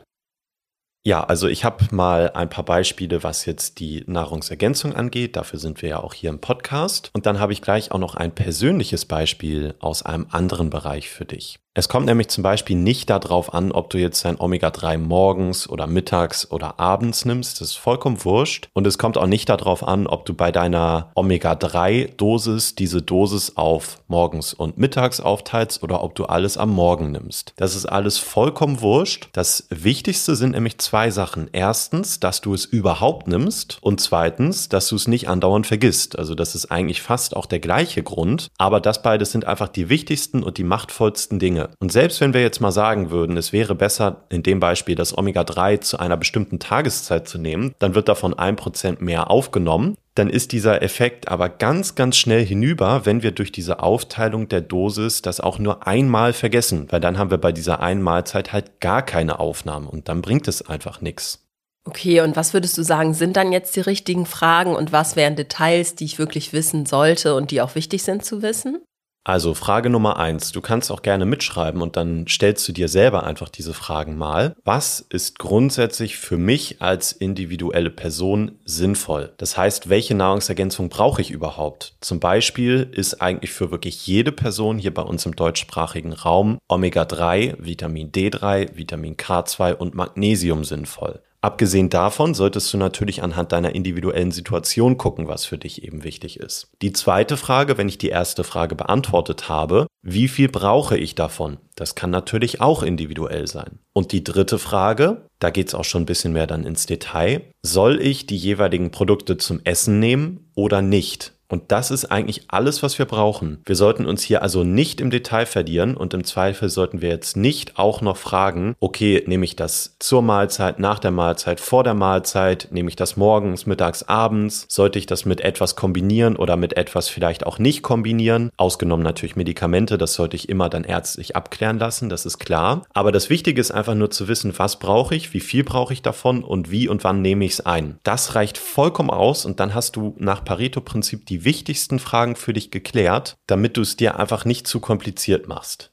Ja, 1.07 1.23
also 1.23 1.47
ich 1.47 1.63
habe 1.63 1.85
mal 1.91 2.31
ein 2.31 2.49
paar 2.49 2.65
Beispiele, 2.65 3.23
was 3.23 3.45
jetzt 3.45 3.79
die 3.79 4.03
Nahrungsergänzung 4.07 4.93
angeht. 4.93 5.37
Dafür 5.37 5.57
sind 5.57 5.81
wir 5.81 5.89
ja 5.89 5.99
auch 6.03 6.13
hier 6.13 6.29
im 6.29 6.39
Podcast. 6.39 7.11
Und 7.13 7.25
dann 7.25 7.39
habe 7.39 7.53
ich 7.53 7.61
gleich 7.61 7.91
auch 7.93 7.99
noch 7.99 8.15
ein 8.15 8.35
persönliches 8.35 9.05
Beispiel 9.05 9.75
aus 9.79 10.03
einem 10.03 10.27
anderen 10.31 10.69
Bereich 10.69 11.09
für 11.09 11.23
dich. 11.23 11.59
Es 11.77 11.89
kommt 11.89 12.07
nämlich 12.07 12.29
zum 12.29 12.41
Beispiel 12.41 12.75
nicht 12.75 13.07
darauf 13.07 13.53
an, 13.53 13.71
ob 13.71 13.91
du 13.91 13.99
jetzt 13.99 14.25
dein 14.25 14.39
Omega-3 14.39 14.97
morgens 14.97 15.69
oder 15.69 15.85
mittags 15.85 16.49
oder 16.49 16.79
abends 16.79 17.23
nimmst. 17.23 17.61
Das 17.61 17.67
ist 17.69 17.77
vollkommen 17.77 18.25
wurscht. 18.25 18.67
Und 18.73 18.87
es 18.87 18.97
kommt 18.97 19.15
auch 19.15 19.27
nicht 19.27 19.47
darauf 19.47 19.87
an, 19.87 20.07
ob 20.07 20.25
du 20.25 20.33
bei 20.33 20.51
deiner 20.51 21.11
Omega-3-Dosis 21.13 22.73
diese 22.73 23.03
Dosis 23.03 23.57
auf 23.57 23.99
morgens 24.07 24.55
und 24.55 24.79
mittags 24.79 25.19
aufteilst 25.19 25.83
oder 25.83 26.03
ob 26.03 26.15
du 26.15 26.25
alles 26.25 26.57
am 26.57 26.71
Morgen 26.71 27.11
nimmst. 27.11 27.53
Das 27.57 27.75
ist 27.75 27.85
alles 27.85 28.17
vollkommen 28.17 28.81
wurscht. 28.81 29.29
Das 29.33 29.67
Wichtigste 29.69 30.35
sind 30.35 30.53
nämlich 30.53 30.79
zwei 30.79 31.11
Sachen. 31.11 31.47
Erstens, 31.51 32.19
dass 32.19 32.41
du 32.41 32.55
es 32.55 32.65
überhaupt 32.65 33.27
nimmst 33.27 33.77
und 33.81 34.01
zweitens, 34.01 34.67
dass 34.67 34.87
du 34.87 34.95
es 34.95 35.07
nicht 35.07 35.29
andauernd 35.29 35.67
vergisst. 35.67 36.17
Also 36.17 36.33
das 36.33 36.55
ist 36.55 36.71
eigentlich 36.71 37.03
fast 37.03 37.35
auch 37.35 37.45
der 37.45 37.59
gleiche 37.59 38.01
Grund. 38.01 38.49
Aber 38.57 38.81
das 38.81 39.03
beides 39.03 39.31
sind 39.31 39.45
einfach 39.45 39.67
die 39.67 39.89
wichtigsten 39.89 40.41
und 40.41 40.57
die 40.57 40.63
machtvollsten 40.63 41.37
Dinge. 41.37 41.66
Und 41.79 41.91
selbst 41.91 42.21
wenn 42.21 42.33
wir 42.33 42.41
jetzt 42.41 42.61
mal 42.61 42.71
sagen 42.71 43.11
würden, 43.11 43.37
es 43.37 43.53
wäre 43.53 43.75
besser, 43.75 44.25
in 44.29 44.43
dem 44.43 44.59
Beispiel 44.59 44.95
das 44.95 45.17
Omega-3 45.17 45.81
zu 45.81 45.99
einer 45.99 46.17
bestimmten 46.17 46.59
Tageszeit 46.59 47.27
zu 47.27 47.37
nehmen, 47.37 47.73
dann 47.79 47.95
wird 47.95 48.07
davon 48.07 48.33
ein 48.33 48.55
Prozent 48.55 49.01
mehr 49.01 49.29
aufgenommen. 49.29 49.95
Dann 50.15 50.29
ist 50.29 50.51
dieser 50.51 50.81
Effekt 50.81 51.27
aber 51.27 51.49
ganz, 51.49 51.95
ganz 51.95 52.17
schnell 52.17 52.43
hinüber, 52.45 53.05
wenn 53.05 53.21
wir 53.21 53.31
durch 53.31 53.51
diese 53.51 53.83
Aufteilung 53.83 54.49
der 54.49 54.61
Dosis 54.61 55.21
das 55.21 55.39
auch 55.39 55.59
nur 55.59 55.85
einmal 55.85 56.33
vergessen, 56.33 56.87
weil 56.89 56.99
dann 56.99 57.17
haben 57.17 57.29
wir 57.29 57.37
bei 57.37 57.51
dieser 57.51 57.81
Einmalzeit 57.81 58.51
halt 58.51 58.79
gar 58.79 59.03
keine 59.03 59.39
Aufnahme 59.39 59.87
und 59.89 60.09
dann 60.09 60.21
bringt 60.21 60.47
es 60.47 60.67
einfach 60.67 61.01
nichts. 61.01 61.47
Okay, 61.87 62.19
und 62.19 62.35
was 62.35 62.53
würdest 62.53 62.77
du 62.77 62.83
sagen, 62.83 63.13
sind 63.13 63.37
dann 63.37 63.53
jetzt 63.53 63.73
die 63.77 63.79
richtigen 63.79 64.25
Fragen 64.25 64.75
und 64.75 64.91
was 64.91 65.15
wären 65.15 65.37
Details, 65.37 65.95
die 65.95 66.03
ich 66.03 66.19
wirklich 66.19 66.51
wissen 66.51 66.85
sollte 66.85 67.33
und 67.33 67.49
die 67.49 67.61
auch 67.61 67.75
wichtig 67.75 68.03
sind 68.03 68.25
zu 68.25 68.41
wissen? 68.41 68.81
Also 69.27 69.53
Frage 69.53 69.89
Nummer 69.89 70.15
eins. 70.15 70.53
Du 70.53 70.61
kannst 70.61 70.89
auch 70.89 71.01
gerne 71.01 71.25
mitschreiben 71.25 71.81
und 71.81 71.97
dann 71.97 72.27
stellst 72.29 72.65
du 72.65 72.71
dir 72.71 72.87
selber 72.87 73.25
einfach 73.25 73.49
diese 73.49 73.73
Fragen 73.73 74.17
mal. 74.17 74.55
Was 74.63 75.01
ist 75.01 75.37
grundsätzlich 75.37 76.15
für 76.15 76.37
mich 76.37 76.81
als 76.81 77.11
individuelle 77.11 77.89
Person 77.89 78.53
sinnvoll? 78.63 79.33
Das 79.35 79.57
heißt, 79.57 79.89
welche 79.89 80.15
Nahrungsergänzung 80.15 80.87
brauche 80.87 81.19
ich 81.19 81.29
überhaupt? 81.29 81.95
Zum 81.99 82.21
Beispiel 82.21 82.89
ist 82.93 83.21
eigentlich 83.21 83.51
für 83.51 83.69
wirklich 83.69 84.07
jede 84.07 84.31
Person 84.31 84.77
hier 84.77 84.93
bei 84.93 85.01
uns 85.01 85.25
im 85.25 85.35
deutschsprachigen 85.35 86.13
Raum 86.13 86.57
Omega-3, 86.69 87.55
Vitamin 87.59 88.13
D3, 88.13 88.77
Vitamin 88.77 89.17
K2 89.17 89.73
und 89.73 89.93
Magnesium 89.93 90.63
sinnvoll. 90.63 91.19
Abgesehen 91.41 91.89
davon 91.89 92.33
solltest 92.33 92.73
du 92.73 92.77
natürlich 92.77 93.21
anhand 93.21 93.51
deiner 93.51 93.75
individuellen 93.75 94.31
Situation 94.31 94.97
gucken, 94.97 95.27
was 95.27 95.45
für 95.45 95.59
dich 95.59 95.83
eben 95.83 96.03
wichtig 96.03 96.39
ist. 96.39 96.71
Die 96.81 96.93
zweite 96.93 97.37
Frage, 97.37 97.77
wenn 97.77 97.87
ich 97.87 97.99
die 97.99 98.09
erste 98.09 98.43
Frage 98.43 98.75
beantwortet 98.75 99.47
habe, 99.47 99.85
wie 100.01 100.27
viel 100.27 100.49
brauche 100.49 100.97
ich 100.97 101.13
davon? 101.13 101.57
Das 101.75 101.93
kann 101.93 102.09
natürlich 102.09 102.59
auch 102.59 102.81
individuell 102.81 103.47
sein. 103.47 103.79
Und 103.93 104.13
die 104.13 104.23
dritte 104.23 104.57
Frage, 104.57 105.27
da 105.39 105.51
geht 105.51 105.67
es 105.67 105.75
auch 105.75 105.85
schon 105.85 106.03
ein 106.03 106.07
bisschen 106.07 106.33
mehr 106.33 106.47
dann 106.47 106.65
ins 106.65 106.87
Detail, 106.87 107.43
soll 107.61 108.01
ich 108.01 108.25
die 108.25 108.37
jeweiligen 108.37 108.89
Produkte 108.89 109.37
zum 109.37 109.61
Essen 109.63 109.99
nehmen 109.99 110.51
oder 110.55 110.81
nicht? 110.81 111.36
Und 111.49 111.71
das 111.71 111.91
ist 111.91 112.05
eigentlich 112.05 112.43
alles, 112.49 112.83
was 112.83 112.99
wir 112.99 113.05
brauchen. 113.05 113.61
Wir 113.65 113.75
sollten 113.75 114.05
uns 114.05 114.21
hier 114.21 114.41
also 114.41 114.63
nicht 114.63 114.99
im 114.99 115.09
Detail 115.09 115.45
verlieren 115.45 115.95
und 115.95 116.13
im 116.13 116.23
Zweifel 116.23 116.69
sollten 116.69 117.01
wir 117.01 117.09
jetzt 117.09 117.37
nicht 117.37 117.79
auch 117.79 118.01
noch 118.01 118.17
fragen, 118.17 118.75
okay, 118.79 119.23
nehme 119.27 119.45
ich 119.45 119.55
das 119.55 119.95
zur 119.99 120.21
Mahlzeit, 120.21 120.79
nach 120.79 120.99
der 120.99 121.11
Mahlzeit, 121.11 121.59
vor 121.59 121.83
der 121.83 121.93
Mahlzeit, 121.93 122.67
nehme 122.71 122.89
ich 122.89 122.95
das 122.95 123.15
morgens, 123.15 123.65
mittags, 123.65 124.03
abends, 124.03 124.65
sollte 124.67 124.99
ich 124.99 125.05
das 125.05 125.25
mit 125.25 125.41
etwas 125.41 125.75
kombinieren 125.75 126.35
oder 126.35 126.57
mit 126.57 126.75
etwas 126.75 127.07
vielleicht 127.07 127.45
auch 127.45 127.59
nicht 127.59 127.81
kombinieren, 127.81 128.51
ausgenommen 128.57 129.03
natürlich 129.03 129.35
Medikamente, 129.35 129.97
das 129.97 130.13
sollte 130.13 130.35
ich 130.35 130.49
immer 130.49 130.69
dann 130.69 130.83
ärztlich 130.83 131.35
abklären 131.35 131.79
lassen, 131.79 132.09
das 132.09 132.25
ist 132.25 132.39
klar. 132.39 132.83
Aber 132.93 133.11
das 133.11 133.29
Wichtige 133.29 133.61
ist 133.61 133.71
einfach 133.71 133.95
nur 133.95 134.11
zu 134.11 134.27
wissen, 134.27 134.53
was 134.57 134.79
brauche 134.79 135.15
ich, 135.15 135.33
wie 135.33 135.39
viel 135.39 135.63
brauche 135.63 135.93
ich 135.93 136.01
davon 136.01 136.43
und 136.43 136.71
wie 136.71 136.89
und 136.89 137.03
wann 137.03 137.21
nehme 137.21 137.45
ich 137.45 137.53
es 137.53 137.65
ein. 137.65 137.99
Das 138.03 138.35
reicht 138.35 138.57
vollkommen 138.57 139.09
aus 139.09 139.45
und 139.45 139.59
dann 139.59 139.73
hast 139.73 139.95
du 139.95 140.15
nach 140.17 140.43
Pareto-Prinzip 140.43 141.25
die 141.25 141.36
die 141.37 141.45
wichtigsten 141.45 141.99
Fragen 141.99 142.35
für 142.35 142.51
dich 142.51 142.71
geklärt, 142.71 143.37
damit 143.45 143.77
du 143.77 143.81
es 143.81 143.95
dir 143.95 144.17
einfach 144.17 144.43
nicht 144.43 144.65
zu 144.65 144.79
kompliziert 144.79 145.47
machst. 145.47 145.91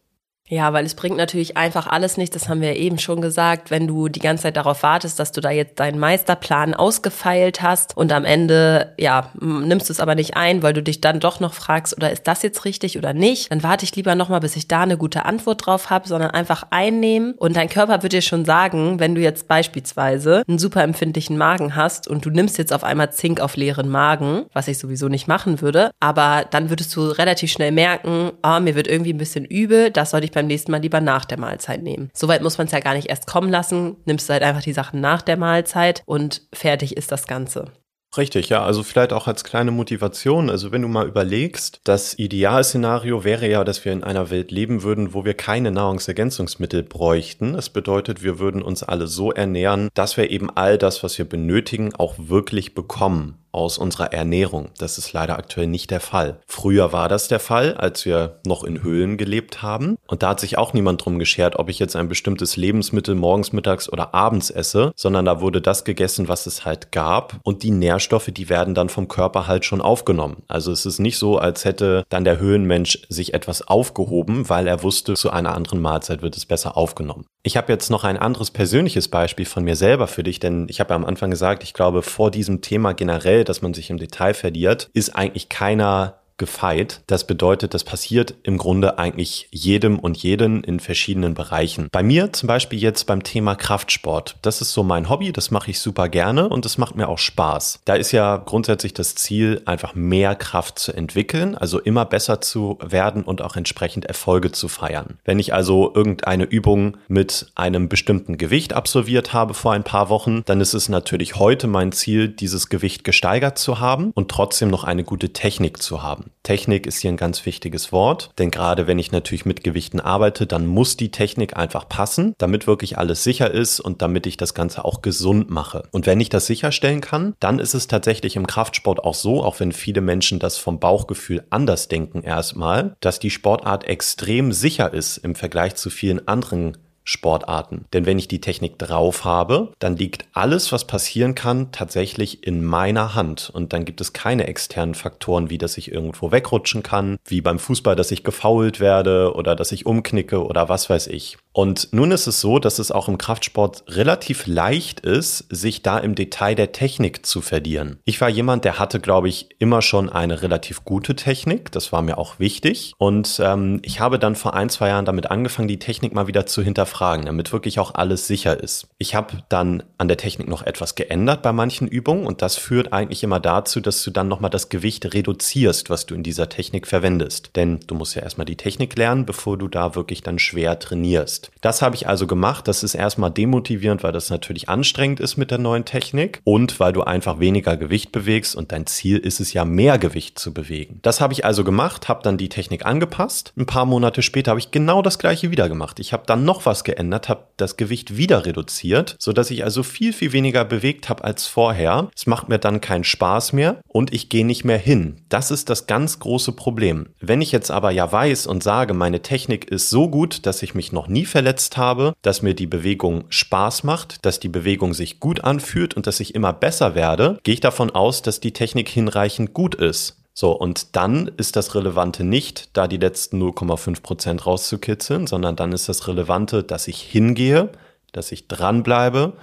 Ja, 0.51 0.75
weil 0.75 0.85
es 0.85 0.95
bringt 0.95 1.17
natürlich 1.17 1.57
einfach 1.57 1.87
alles 1.87 2.19
nicht, 2.19 2.35
das 2.35 2.51
haben 2.51 2.61
wir 2.61 2.77
eben 2.77 2.99
schon 2.99 3.23
gesagt, 3.23 3.71
wenn 3.71 3.87
du 3.87 4.09
die 4.09 4.21
ganze 4.21 4.43
Zeit 4.43 4.59
darauf 4.59 4.83
wartest, 4.83 5.19
dass 5.19 5.33
du 5.33 5.41
da 5.41 5.51
jetzt 5.51 5.81
deinen 5.81 5.99
Meisterplan 5.99 6.75
ausgefeilt 6.75 7.63
hast 7.63 7.97
und 7.97 8.13
am 8.13 8.27
Ende, 8.27 8.93
ja, 8.99 9.31
nimmst 9.41 9.89
du 9.89 9.95
es 9.95 10.01
aber 10.01 10.15
nicht 10.15 10.37
ein, 10.37 10.63
weil 10.63 10.75
du 10.75 10.83
dich 10.83 11.01
dann 11.01 11.19
doch 11.19 11.41
noch 11.41 11.55
fragst, 11.55 11.97
oder 11.97 12.11
ist 12.11 12.29
das 12.29 12.43
jetzt 12.43 12.67
richtig 12.67 12.99
oder 12.99 13.15
nicht, 13.15 13.51
dann 13.51 13.63
warte 13.63 13.85
ich 13.87 13.97
lieber 13.97 14.15
nochmal, 14.15 14.41
bis 14.41 14.55
ich 14.57 14.69
da 14.69 14.83
eine 14.83 14.99
gute 14.99 15.25
Antwort 15.25 15.65
drauf 15.65 15.89
habe, 15.89 16.07
sondern 16.07 16.33
einfach 16.33 16.65
einnehmen. 16.69 17.33
Und 17.39 17.57
dein 17.57 17.71
Körper 17.71 18.03
wird 18.03 18.13
dir 18.13 18.21
schon 18.21 18.45
sagen, 18.45 19.01
wenn 19.01 19.15
du 19.15 19.23
jetzt 19.23 19.49
beispielsweise 19.49 20.43
einen 20.47 20.59
super 20.59 20.83
empfindlichen 20.83 21.39
Magen 21.39 21.75
hast 21.75 22.07
und 22.07 22.27
du 22.27 22.29
nimmst 22.29 22.59
jetzt 22.59 22.75
auf 22.75 22.85
einmal 22.85 23.11
Zink 23.13 23.41
auf 23.41 23.57
leeren 23.57 23.89
Magen, 23.89 24.45
was 24.53 24.69
ich 24.69 24.77
sowieso 24.77 25.09
nicht 25.09 25.27
machen 25.27 25.63
würde, 25.63 25.91
aber 26.01 26.45
dann 26.51 26.69
würdest 26.69 26.95
du 26.95 27.07
relativ 27.07 27.51
schnell 27.51 27.73
merken, 27.73 28.33
oh, 28.43 28.61
mir 28.61 28.75
wird 28.75 28.89
irgendwie 28.89 29.15
ein 29.15 29.19
bisschen 29.19 29.47
übel, 29.47 29.91
das 29.91 30.11
sollte 30.11 30.27
ich 30.27 30.34
beim 30.35 30.47
nächsten 30.47 30.71
Mal 30.71 30.81
lieber 30.81 31.01
nach 31.01 31.25
der 31.25 31.39
Mahlzeit 31.39 31.83
nehmen. 31.83 32.11
Soweit 32.13 32.43
muss 32.43 32.59
man 32.59 32.67
es 32.67 32.73
ja 32.73 32.81
gar 32.81 32.95
nicht 32.95 33.09
erst 33.09 33.27
kommen 33.27 33.51
lassen. 33.51 33.97
Nimmst 34.05 34.29
du 34.29 34.33
halt 34.33 34.43
einfach 34.43 34.63
die 34.63 34.73
Sachen 34.73 35.01
nach 35.01 35.23
der 35.23 35.37
Mahlzeit 35.37 36.03
und 36.07 36.43
fertig 36.53 36.97
ist 36.97 37.13
das 37.13 37.27
Ganze. 37.27 37.73
Richtig, 38.17 38.49
ja. 38.49 38.63
Also 38.63 38.83
vielleicht 38.83 39.13
auch 39.13 39.27
als 39.27 39.45
kleine 39.45 39.71
Motivation. 39.71 40.51
Also 40.51 40.73
wenn 40.73 40.83
du 40.83 40.89
mal 40.89 41.07
überlegst, 41.07 41.81
das 41.85 42.17
Idealszenario 42.19 43.25
wäre 43.25 43.49
ja, 43.49 43.65
dass 43.65 43.85
wir 43.85 43.93
in 43.93 44.05
einer 44.05 44.31
Welt 44.31 44.51
leben 44.51 44.83
würden, 44.83 45.15
wo 45.15 45.25
wir 45.25 45.35
keine 45.35 45.71
Nahrungsergänzungsmittel 45.71 46.83
bräuchten. 46.83 47.55
Das 47.55 47.71
bedeutet, 47.71 48.23
wir 48.23 48.39
würden 48.39 48.63
uns 48.63 48.83
alle 48.83 49.07
so 49.07 49.33
ernähren, 49.33 49.89
dass 49.95 50.17
wir 50.17 50.31
eben 50.31 50.51
all 50.51 50.79
das, 50.79 51.03
was 51.03 51.19
wir 51.19 51.29
benötigen, 51.29 51.95
auch 51.95 52.15
wirklich 52.19 52.75
bekommen 52.75 53.44
aus 53.55 53.79
unserer 53.79 54.13
Ernährung. 54.13 54.71
Das 54.79 54.99
ist 54.99 55.13
leider 55.13 55.39
aktuell 55.39 55.67
nicht 55.67 55.91
der 55.91 56.01
Fall. 56.01 56.41
Früher 56.47 56.93
war 56.93 57.09
das 57.09 57.29
der 57.29 57.41
Fall, 57.41 57.75
als 57.75 58.05
wir 58.05 58.41
noch 58.47 58.65
in 58.65 58.83
Höhlen 58.83 59.17
gelebt 59.17 59.63
haben. 59.63 59.97
Und 60.07 60.23
da 60.23 60.31
hat 60.31 60.41
sich 60.41 60.59
auch 60.59 60.73
niemand 60.73 61.05
drum 61.05 61.19
geschert, 61.19 61.57
ob 61.59 61.69
ich 61.69 61.79
jetzt 61.79 61.97
ein 61.97 62.09
bestimmtes 62.09 62.57
Lebensmittel 62.57 63.15
morgens, 63.15 63.53
mittags 63.53 63.91
oder 63.91 64.15
abends 64.15 64.51
esse, 64.51 64.93
sondern 64.97 65.25
da 65.25 65.41
wurde 65.41 65.61
das 65.61 65.85
gegessen, 65.85 66.29
was 66.29 66.47
es 66.47 66.65
halt 66.65 66.93
gab. 66.93 67.37
Und 67.43 67.63
die 67.63 67.71
Nährstoffe, 67.71 68.31
die 68.33 68.49
werden 68.49 68.75
dann 68.75 68.89
vom 68.89 69.09
Körper 69.09 69.47
halt 69.47 69.65
schon 69.65 69.81
aufgenommen. 69.81 70.43
Also 70.49 70.73
es 70.73 70.87
ist 70.87 70.99
nicht 70.99 71.19
so, 71.19 71.39
als 71.39 71.65
hätte 71.65 72.05
dann 72.09 72.25
der 72.25 72.39
Höhlenmensch 72.39 73.07
sich 73.09 73.35
etwas 73.35 73.67
aufgehoben, 73.67 74.49
weil 74.49 74.67
er 74.67 74.83
wusste, 74.83 75.15
zu 75.15 75.31
einer 75.31 75.55
anderen 75.55 75.81
Mahlzeit 75.81 76.23
wird 76.23 76.37
es 76.37 76.47
besser 76.47 76.77
aufgenommen. 76.77 77.27
Ich 77.43 77.57
habe 77.57 77.73
jetzt 77.73 77.91
noch 77.91 78.05
ein 78.05 78.17
anderes 78.17 78.51
persönliches 78.51 79.09
Beispiel 79.09 79.45
von 79.45 79.65
mir 79.65 79.77
selber 79.77 80.07
für 80.07 80.23
dich, 80.23 80.41
denn 80.41 80.67
ich 80.71 80.81
habe 80.81 80.91
ja 80.91 80.97
am 80.97 81.05
Anfang 81.05 81.31
gesagt, 81.31 81.63
ich 81.63 81.75
glaube, 81.75 82.03
vor 82.03 82.31
diesem 82.31 82.63
Thema 82.63 82.95
generell, 82.95 83.44
dass 83.49 83.63
man 83.63 83.75
sich 83.75 83.91
im 83.91 83.99
Detail 83.99 84.35
verliert, 84.35 84.91
ist 84.93 85.15
eigentlich 85.15 85.49
keiner 85.49 86.21
gefeit. 86.37 87.03
Das 87.07 87.27
bedeutet, 87.27 87.75
das 87.75 87.85
passiert 87.85 88.35
im 88.43 88.59
Grunde 88.59 88.99
eigentlich 88.99 89.49
jedem 89.51 89.99
und 89.99 90.17
jeden 90.17 90.65
in 90.65 90.81
verschiedenen 90.81 91.35
Bereichen. 91.35 91.89
Bei 91.93 92.03
mir 92.03 92.33
zum 92.33 92.47
Beispiel 92.47 92.79
jetzt 92.79 93.05
beim 93.07 93.23
Thema 93.23 93.55
Kraftsport. 93.55 94.37
Das 94.43 94.61
ist 94.61 94.73
so 94.73 94.83
mein 94.83 95.09
Hobby, 95.09 95.33
das 95.33 95.51
mache 95.51 95.71
ich 95.71 95.81
super 95.81 96.09
gerne 96.09 96.49
und 96.49 96.65
das 96.65 96.79
macht 96.79 96.97
mir 96.97 97.09
auch 97.09 97.19
Spaß. 97.19 97.81
Da 97.85 97.95
ist 97.95 98.13
ja 98.13 98.37
grundsätzlich 98.37 98.95
das 98.95 99.15
Ziel, 99.15 99.63
einfach 99.65 99.95
mehr 99.95 100.35
Kraft 100.35 100.79
zu 100.79 100.93
entwickeln, 100.93 101.55
also 101.55 101.79
immer 101.79 102.05
besser 102.05 102.41
zu 102.41 102.79
werden 102.83 103.23
und 103.23 103.43
auch 103.43 103.57
entsprechend 103.57 104.07
Erfolge 104.07 104.51
zu 104.51 104.69
feiern. 104.69 105.19
Wenn 105.25 105.39
ich 105.39 105.55
also 105.55 105.93
irgendeine 105.95 106.45
Übung 106.45 106.97
mit 107.09 107.47
einem 107.55 107.89
bestimmten 107.89 108.39
Gewicht 108.39 108.73
absolviert 108.73 109.33
habe 109.33 109.55
vor 109.55 109.73
ein 109.73 109.85
paar 109.85 110.09
Wochen, 110.09 110.43
dann 110.47 110.61
ist 110.61 110.75
es 110.75 110.89
natürlich 110.89 111.37
heute 111.37 111.67
mein 111.67 111.93
Ziel, 111.93 112.29
dieses 112.29 112.69
Gewicht 112.69 113.05
gesteigert 113.05 113.59
zu 113.59 113.81
haben 113.81 114.11
und 114.15 114.31
trotzdem 114.31 114.69
noch 114.69 114.85
eine 114.85 115.05
gute 115.05 115.33
Technik 115.33 115.83
zu 115.83 116.03
haben 116.03 116.24
haben. 116.25 116.31
Technik 116.43 116.87
ist 116.87 117.01
hier 117.01 117.11
ein 117.11 117.17
ganz 117.17 117.47
wichtiges 117.47 117.93
Wort, 117.93 118.31
denn 118.39 118.51
gerade 118.51 118.87
wenn 118.87 118.99
ich 118.99 119.13
natürlich 119.13 119.47
mit 119.47 119.65
Gewichten 119.65 120.01
arbeite, 120.01 120.47
dann 120.47 120.67
muss 120.67 120.97
die 120.97 121.11
Technik 121.11 121.57
einfach 121.57 121.89
passen, 121.89 122.35
damit 122.39 122.67
wirklich 122.67 122.99
alles 122.99 123.25
sicher 123.25 123.51
ist 123.51 123.81
und 123.81 124.03
damit 124.03 124.27
ich 124.27 124.37
das 124.37 124.55
Ganze 124.55 124.85
auch 124.85 125.03
gesund 125.03 125.51
mache. 125.51 125.89
Und 125.93 126.07
wenn 126.07 126.21
ich 126.21 126.29
das 126.29 126.47
sicherstellen 126.47 127.01
kann, 127.01 127.35
dann 127.41 127.59
ist 127.59 127.75
es 127.75 127.87
tatsächlich 127.87 128.37
im 128.37 128.47
Kraftsport 128.47 129.01
auch 129.01 129.15
so, 129.15 129.43
auch 129.43 129.61
wenn 129.61 129.73
viele 129.73 130.01
Menschen 130.01 130.39
das 130.39 130.59
vom 130.59 130.81
Bauchgefühl 130.81 131.45
anders 131.51 131.89
denken 131.89 132.23
erstmal, 132.23 132.97
dass 133.01 133.19
die 133.19 133.31
Sportart 133.31 133.85
extrem 133.85 134.53
sicher 134.53 134.93
ist 134.93 135.19
im 135.19 135.35
Vergleich 135.35 135.77
zu 135.77 135.91
vielen 135.91 136.29
anderen 136.29 136.77
Sportarten. 137.05 137.85
Denn 137.93 138.07
wenn 138.07 138.19
ich 138.19 138.29
die 138.29 138.41
Technik 138.41 138.79
drauf 138.79 139.25
habe, 139.25 139.73
dann 139.79 139.97
liegt 139.97 140.27
alles, 140.33 140.73
was 140.73 140.87
passieren 140.87 141.35
kann, 141.35 141.71
tatsächlich 141.71 142.47
in 142.47 142.65
meiner 142.65 143.15
Hand. 143.15 143.51
Und 143.53 143.73
dann 143.73 143.85
gibt 143.85 144.01
es 144.01 144.13
keine 144.13 144.47
externen 144.47 144.95
Faktoren, 144.95 145.51
wie 145.51 145.59
dass 145.59 145.77
ich 145.77 145.93
irgendwo 145.93 146.33
wegrutschen 146.33 146.83
kann, 146.83 147.19
wie 147.27 147.41
beim 147.41 147.59
Fußball, 147.59 147.95
dass 147.95 148.11
ich 148.11 148.25
gefault 148.25 148.81
werde 148.81 149.35
oder 149.35 149.55
dass 149.55 149.73
ich 149.73 149.87
umknicke 149.87 150.45
oder 150.45 150.69
was 150.69 150.89
weiß 150.89 151.07
ich. 151.09 151.37
Und 151.53 151.93
nun 151.93 152.11
ist 152.11 152.27
es 152.27 152.41
so, 152.41 152.59
dass 152.59 152.81
es 152.81 152.91
auch 152.91 153.09
im 153.09 153.17
Kraftsport 153.17 153.85
relativ 153.89 154.47
leicht 154.47 155.01
ist, 155.01 155.47
sich 155.51 155.83
da 155.83 155.99
im 155.99 156.17
Detail 156.17 156.57
der 156.57 156.73
Technik 156.73 157.25
zu 157.25 157.41
verlieren. 157.41 158.01
Ich 158.05 158.21
war 158.21 158.29
jemand, 158.29 158.65
der 158.65 158.81
hatte, 158.81 158.99
glaube 158.99 159.29
ich, 159.29 159.49
immer 159.61 159.81
schon 159.81 160.11
eine 160.11 160.43
relativ 160.43 160.85
gute 160.85 161.15
Technik. 161.15 161.71
Das 161.71 161.93
war 161.93 162.03
mir 162.03 162.19
auch 162.19 162.41
wichtig. 162.41 162.93
Und 162.99 163.41
ähm, 163.45 163.79
ich 163.83 164.01
habe 164.01 164.19
dann 164.19 164.35
vor 164.35 164.55
ein, 164.55 164.69
zwei 164.69 164.89
Jahren 164.89 165.05
damit 165.05 165.31
angefangen, 165.31 165.69
die 165.69 165.79
Technik 165.79 166.13
mal 166.13 166.27
wieder 166.27 166.47
zu 166.47 166.61
hinterfragen, 166.61 166.94
damit 167.01 167.53
wirklich 167.53 167.79
auch 167.79 167.95
alles 167.95 168.27
sicher 168.27 168.63
ist. 168.63 168.87
Ich 168.99 169.15
habe 169.15 169.43
dann 169.49 169.83
an 169.99 170.09
der 170.09 170.17
Technik 170.17 170.49
noch 170.49 170.63
etwas 170.63 170.95
geändert 170.95 171.43
bei 171.43 171.53
manchen 171.53 171.89
Übungen 171.89 172.27
und 172.27 172.41
das 172.41 172.57
führt 172.57 172.93
eigentlich 172.93 173.23
immer 173.23 173.41
dazu, 173.41 173.81
dass 173.81 174.03
du 174.03 174.11
dann 174.11 174.29
nochmal 174.29 174.51
das 174.51 174.69
Gewicht 174.69 175.13
reduzierst, 175.13 175.91
was 175.91 176.07
du 176.07 176.15
in 176.15 176.23
dieser 176.23 176.49
Technik 176.49 176.87
verwendest. 176.87 177.51
Denn 177.57 177.81
du 177.87 177.95
musst 177.95 178.15
ja 178.15 178.23
erstmal 178.23 178.45
die 178.45 178.57
Technik 178.57 178.97
lernen, 178.97 179.27
bevor 179.27 179.59
du 179.59 179.69
da 179.69 179.95
wirklich 179.95 180.23
dann 180.23 180.39
schwer 180.39 180.79
trainierst. 180.79 181.51
Das 181.61 181.83
habe 181.83 181.97
ich 181.97 182.07
also 182.07 182.27
gemacht. 182.27 182.69
Das 182.69 182.83
ist 182.83 182.95
erstmal 182.95 183.31
demotivierend, 183.31 184.03
weil 184.03 184.13
das 184.13 184.31
natürlich 184.31 184.69
anstrengend 184.69 185.21
ist 185.21 185.37
mit 185.37 185.51
der 185.51 185.59
neuen 185.59 185.85
Technik 185.85 186.41
und 186.45 186.79
weil 186.79 186.93
du 186.93 187.03
einfach 187.03 187.41
weniger 187.41 187.77
Gewicht 187.77 188.13
bewegst 188.13 188.55
und 188.55 188.73
dein 188.73 188.87
Ziel 188.87 189.19
ist 189.19 189.41
es 189.41 189.53
ja, 189.53 189.65
mehr 189.65 189.99
Gewicht 189.99 190.39
zu 190.39 190.55
bewegen. 190.55 191.01
Das 191.03 191.21
habe 191.21 191.33
ich 191.33 191.45
also 191.45 191.65
gemacht, 191.65 192.09
habe 192.09 192.23
dann 192.23 192.39
die 192.39 192.49
Technik 192.49 192.87
angepasst. 192.87 193.53
Ein 193.57 193.67
paar 193.67 193.85
Monate 193.85 194.23
später 194.23 194.53
habe 194.53 194.61
ich 194.61 194.71
genau 194.71 195.03
das 195.03 195.19
gleiche 195.19 195.51
wieder 195.51 195.69
gemacht. 195.69 195.99
Ich 195.99 196.13
habe 196.13 196.25
dann 196.27 196.45
noch 196.45 196.67
was 196.67 196.84
geändert, 196.85 197.29
habe 197.29 197.49
das 197.57 197.77
Gewicht 197.77 198.17
wieder 198.17 198.47
reduziert, 198.47 199.17
sodass 199.19 199.51
ich 199.51 199.65
also 199.65 199.83
viel, 199.83 200.13
viel 200.13 200.33
weniger 200.33 200.65
bewegt 200.65 201.09
habe 201.09 201.25
als 201.25 201.47
vorher. 201.47 202.09
Es 202.15 202.27
macht 202.27 202.49
mir 202.49 202.59
dann 202.59 202.81
keinen 202.81 203.05
Spaß 203.05 203.53
mehr 203.53 203.81
und 203.89 204.13
ich 204.13 204.29
gehe 204.29 204.47
nicht 204.47 204.65
mehr 204.65 204.79
hin. 204.79 205.17
Das 205.29 205.51
ist 205.51 205.71
das 205.71 205.87
ganz 205.87 206.19
große 206.19 206.53
Problem. 206.53 207.09
Wenn 207.21 207.41
ich 207.41 207.53
jetzt 207.53 207.71
aber 207.71 207.91
ja 207.91 208.11
weiß 208.11 208.47
und 208.47 208.63
sage, 208.63 208.95
meine 208.95 209.23
Technik 209.23 209.71
ist 209.71 209.91
so 209.91 210.09
gut, 210.09 210.47
dass 210.47 210.63
ich 210.63 210.75
mich 210.75 210.93
noch 210.93 211.09
nie 211.09 211.25
verletzt 211.25 211.77
habe, 211.77 212.15
dass 212.23 212.43
mir 212.43 212.55
die 212.55 212.67
Bewegung 212.67 213.25
Spaß 213.29 213.85
macht, 213.85 214.25
dass 214.25 214.41
die 214.41 214.49
Bewegung 214.49 214.95
sich 214.95 215.21
gut 215.21 215.43
anfühlt 215.45 215.95
und 215.95 216.07
dass 216.07 216.21
ich 216.21 216.35
immer 216.35 216.53
besser 216.53 216.95
werde, 216.95 217.39
gehe 217.43 217.55
ich 217.55 217.61
davon 217.61 217.91
aus, 217.91 218.23
dass 218.23 218.41
die 218.41 218.53
Technik 218.53 218.89
hinreichend 218.89 219.55
gut 219.55 219.75
ist. 219.75 220.24
So, 220.37 220.51
und 220.51 220.97
dann 220.97 221.31
ist 221.37 221.55
das 221.55 221.77
Relevante 221.77 222.25
nicht, 222.25 222.77
da 222.77 222.89
die 222.89 222.97
letzten 222.97 223.41
0,5 223.41 224.03
Prozent 224.03 224.47
rauszukitzeln, 224.47 225.29
sondern 225.29 225.55
dann 225.55 225.73
ist 225.73 225.89
das 225.89 226.09
Relevante, 226.09 226.65
dass 226.65 226.89
ich 226.89 227.01
hingehe, 227.01 227.71
dass 228.13 228.33
ich 228.33 228.49
dranbleibe 228.49 229.35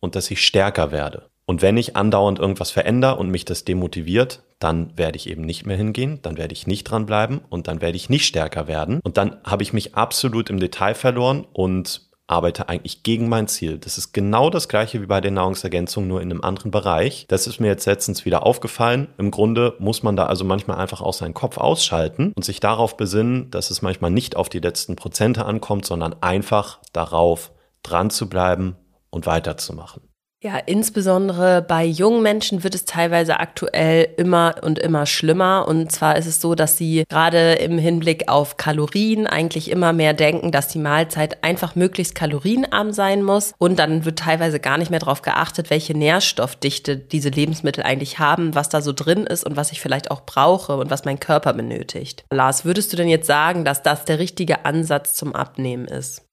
und 0.00 0.16
dass 0.16 0.30
ich 0.30 0.44
stärker 0.44 0.90
werde. 0.90 1.30
Und 1.46 1.62
wenn 1.62 1.76
ich 1.76 1.96
andauernd 1.96 2.40
irgendwas 2.40 2.72
verändere 2.72 3.16
und 3.16 3.30
mich 3.30 3.44
das 3.44 3.64
demotiviert, 3.64 4.42
dann 4.58 4.96
werde 4.96 5.16
ich 5.16 5.28
eben 5.28 5.42
nicht 5.42 5.66
mehr 5.66 5.76
hingehen, 5.76 6.18
dann 6.22 6.36
werde 6.36 6.52
ich 6.52 6.66
nicht 6.66 6.84
dranbleiben 6.84 7.40
und 7.48 7.66
dann 7.66 7.80
werde 7.80 7.96
ich 7.96 8.10
nicht 8.10 8.26
stärker 8.26 8.68
werden. 8.68 9.00
Und 9.02 9.16
dann 9.16 9.36
habe 9.44 9.62
ich 9.62 9.72
mich 9.72 9.94
absolut 9.94 10.50
im 10.50 10.60
Detail 10.60 10.94
verloren 10.94 11.46
und 11.52 12.09
arbeite 12.30 12.68
eigentlich 12.68 13.02
gegen 13.02 13.28
mein 13.28 13.48
Ziel. 13.48 13.78
Das 13.78 13.98
ist 13.98 14.12
genau 14.12 14.50
das 14.50 14.68
gleiche 14.68 15.00
wie 15.02 15.06
bei 15.06 15.20
den 15.20 15.34
Nahrungsergänzungen, 15.34 16.08
nur 16.08 16.20
in 16.20 16.30
einem 16.30 16.42
anderen 16.42 16.70
Bereich. 16.70 17.26
Das 17.28 17.46
ist 17.46 17.60
mir 17.60 17.68
jetzt 17.68 17.86
letztens 17.86 18.24
wieder 18.24 18.46
aufgefallen. 18.46 19.08
Im 19.18 19.30
Grunde 19.30 19.74
muss 19.78 20.02
man 20.02 20.16
da 20.16 20.26
also 20.26 20.44
manchmal 20.44 20.78
einfach 20.78 21.00
auch 21.00 21.14
seinen 21.14 21.34
Kopf 21.34 21.58
ausschalten 21.58 22.32
und 22.34 22.44
sich 22.44 22.60
darauf 22.60 22.96
besinnen, 22.96 23.50
dass 23.50 23.70
es 23.70 23.82
manchmal 23.82 24.10
nicht 24.10 24.36
auf 24.36 24.48
die 24.48 24.60
letzten 24.60 24.96
Prozente 24.96 25.44
ankommt, 25.44 25.86
sondern 25.86 26.14
einfach 26.22 26.78
darauf 26.92 27.52
dran 27.82 28.10
zu 28.10 28.28
bleiben 28.28 28.76
und 29.10 29.26
weiterzumachen. 29.26 30.09
Ja, 30.42 30.56
insbesondere 30.56 31.60
bei 31.60 31.84
jungen 31.84 32.22
Menschen 32.22 32.64
wird 32.64 32.74
es 32.74 32.86
teilweise 32.86 33.40
aktuell 33.40 34.08
immer 34.16 34.54
und 34.62 34.78
immer 34.78 35.04
schlimmer. 35.04 35.68
Und 35.68 35.92
zwar 35.92 36.16
ist 36.16 36.24
es 36.24 36.40
so, 36.40 36.54
dass 36.54 36.78
sie 36.78 37.04
gerade 37.10 37.52
im 37.56 37.76
Hinblick 37.76 38.30
auf 38.30 38.56
Kalorien 38.56 39.26
eigentlich 39.26 39.70
immer 39.70 39.92
mehr 39.92 40.14
denken, 40.14 40.50
dass 40.50 40.68
die 40.68 40.78
Mahlzeit 40.78 41.44
einfach 41.44 41.74
möglichst 41.74 42.14
kalorienarm 42.14 42.92
sein 42.92 43.22
muss. 43.22 43.52
Und 43.58 43.78
dann 43.78 44.06
wird 44.06 44.18
teilweise 44.18 44.60
gar 44.60 44.78
nicht 44.78 44.90
mehr 44.90 45.00
darauf 45.00 45.20
geachtet, 45.20 45.68
welche 45.68 45.92
Nährstoffdichte 45.92 46.96
diese 46.96 47.28
Lebensmittel 47.28 47.84
eigentlich 47.84 48.18
haben, 48.18 48.54
was 48.54 48.70
da 48.70 48.80
so 48.80 48.94
drin 48.94 49.26
ist 49.26 49.44
und 49.44 49.58
was 49.58 49.72
ich 49.72 49.80
vielleicht 49.82 50.10
auch 50.10 50.24
brauche 50.24 50.78
und 50.78 50.90
was 50.90 51.04
mein 51.04 51.20
Körper 51.20 51.52
benötigt. 51.52 52.24
Lars, 52.32 52.64
würdest 52.64 52.94
du 52.94 52.96
denn 52.96 53.08
jetzt 53.08 53.26
sagen, 53.26 53.66
dass 53.66 53.82
das 53.82 54.06
der 54.06 54.18
richtige 54.18 54.64
Ansatz 54.64 55.16
zum 55.16 55.34
Abnehmen 55.34 55.84
ist? 55.84 56.24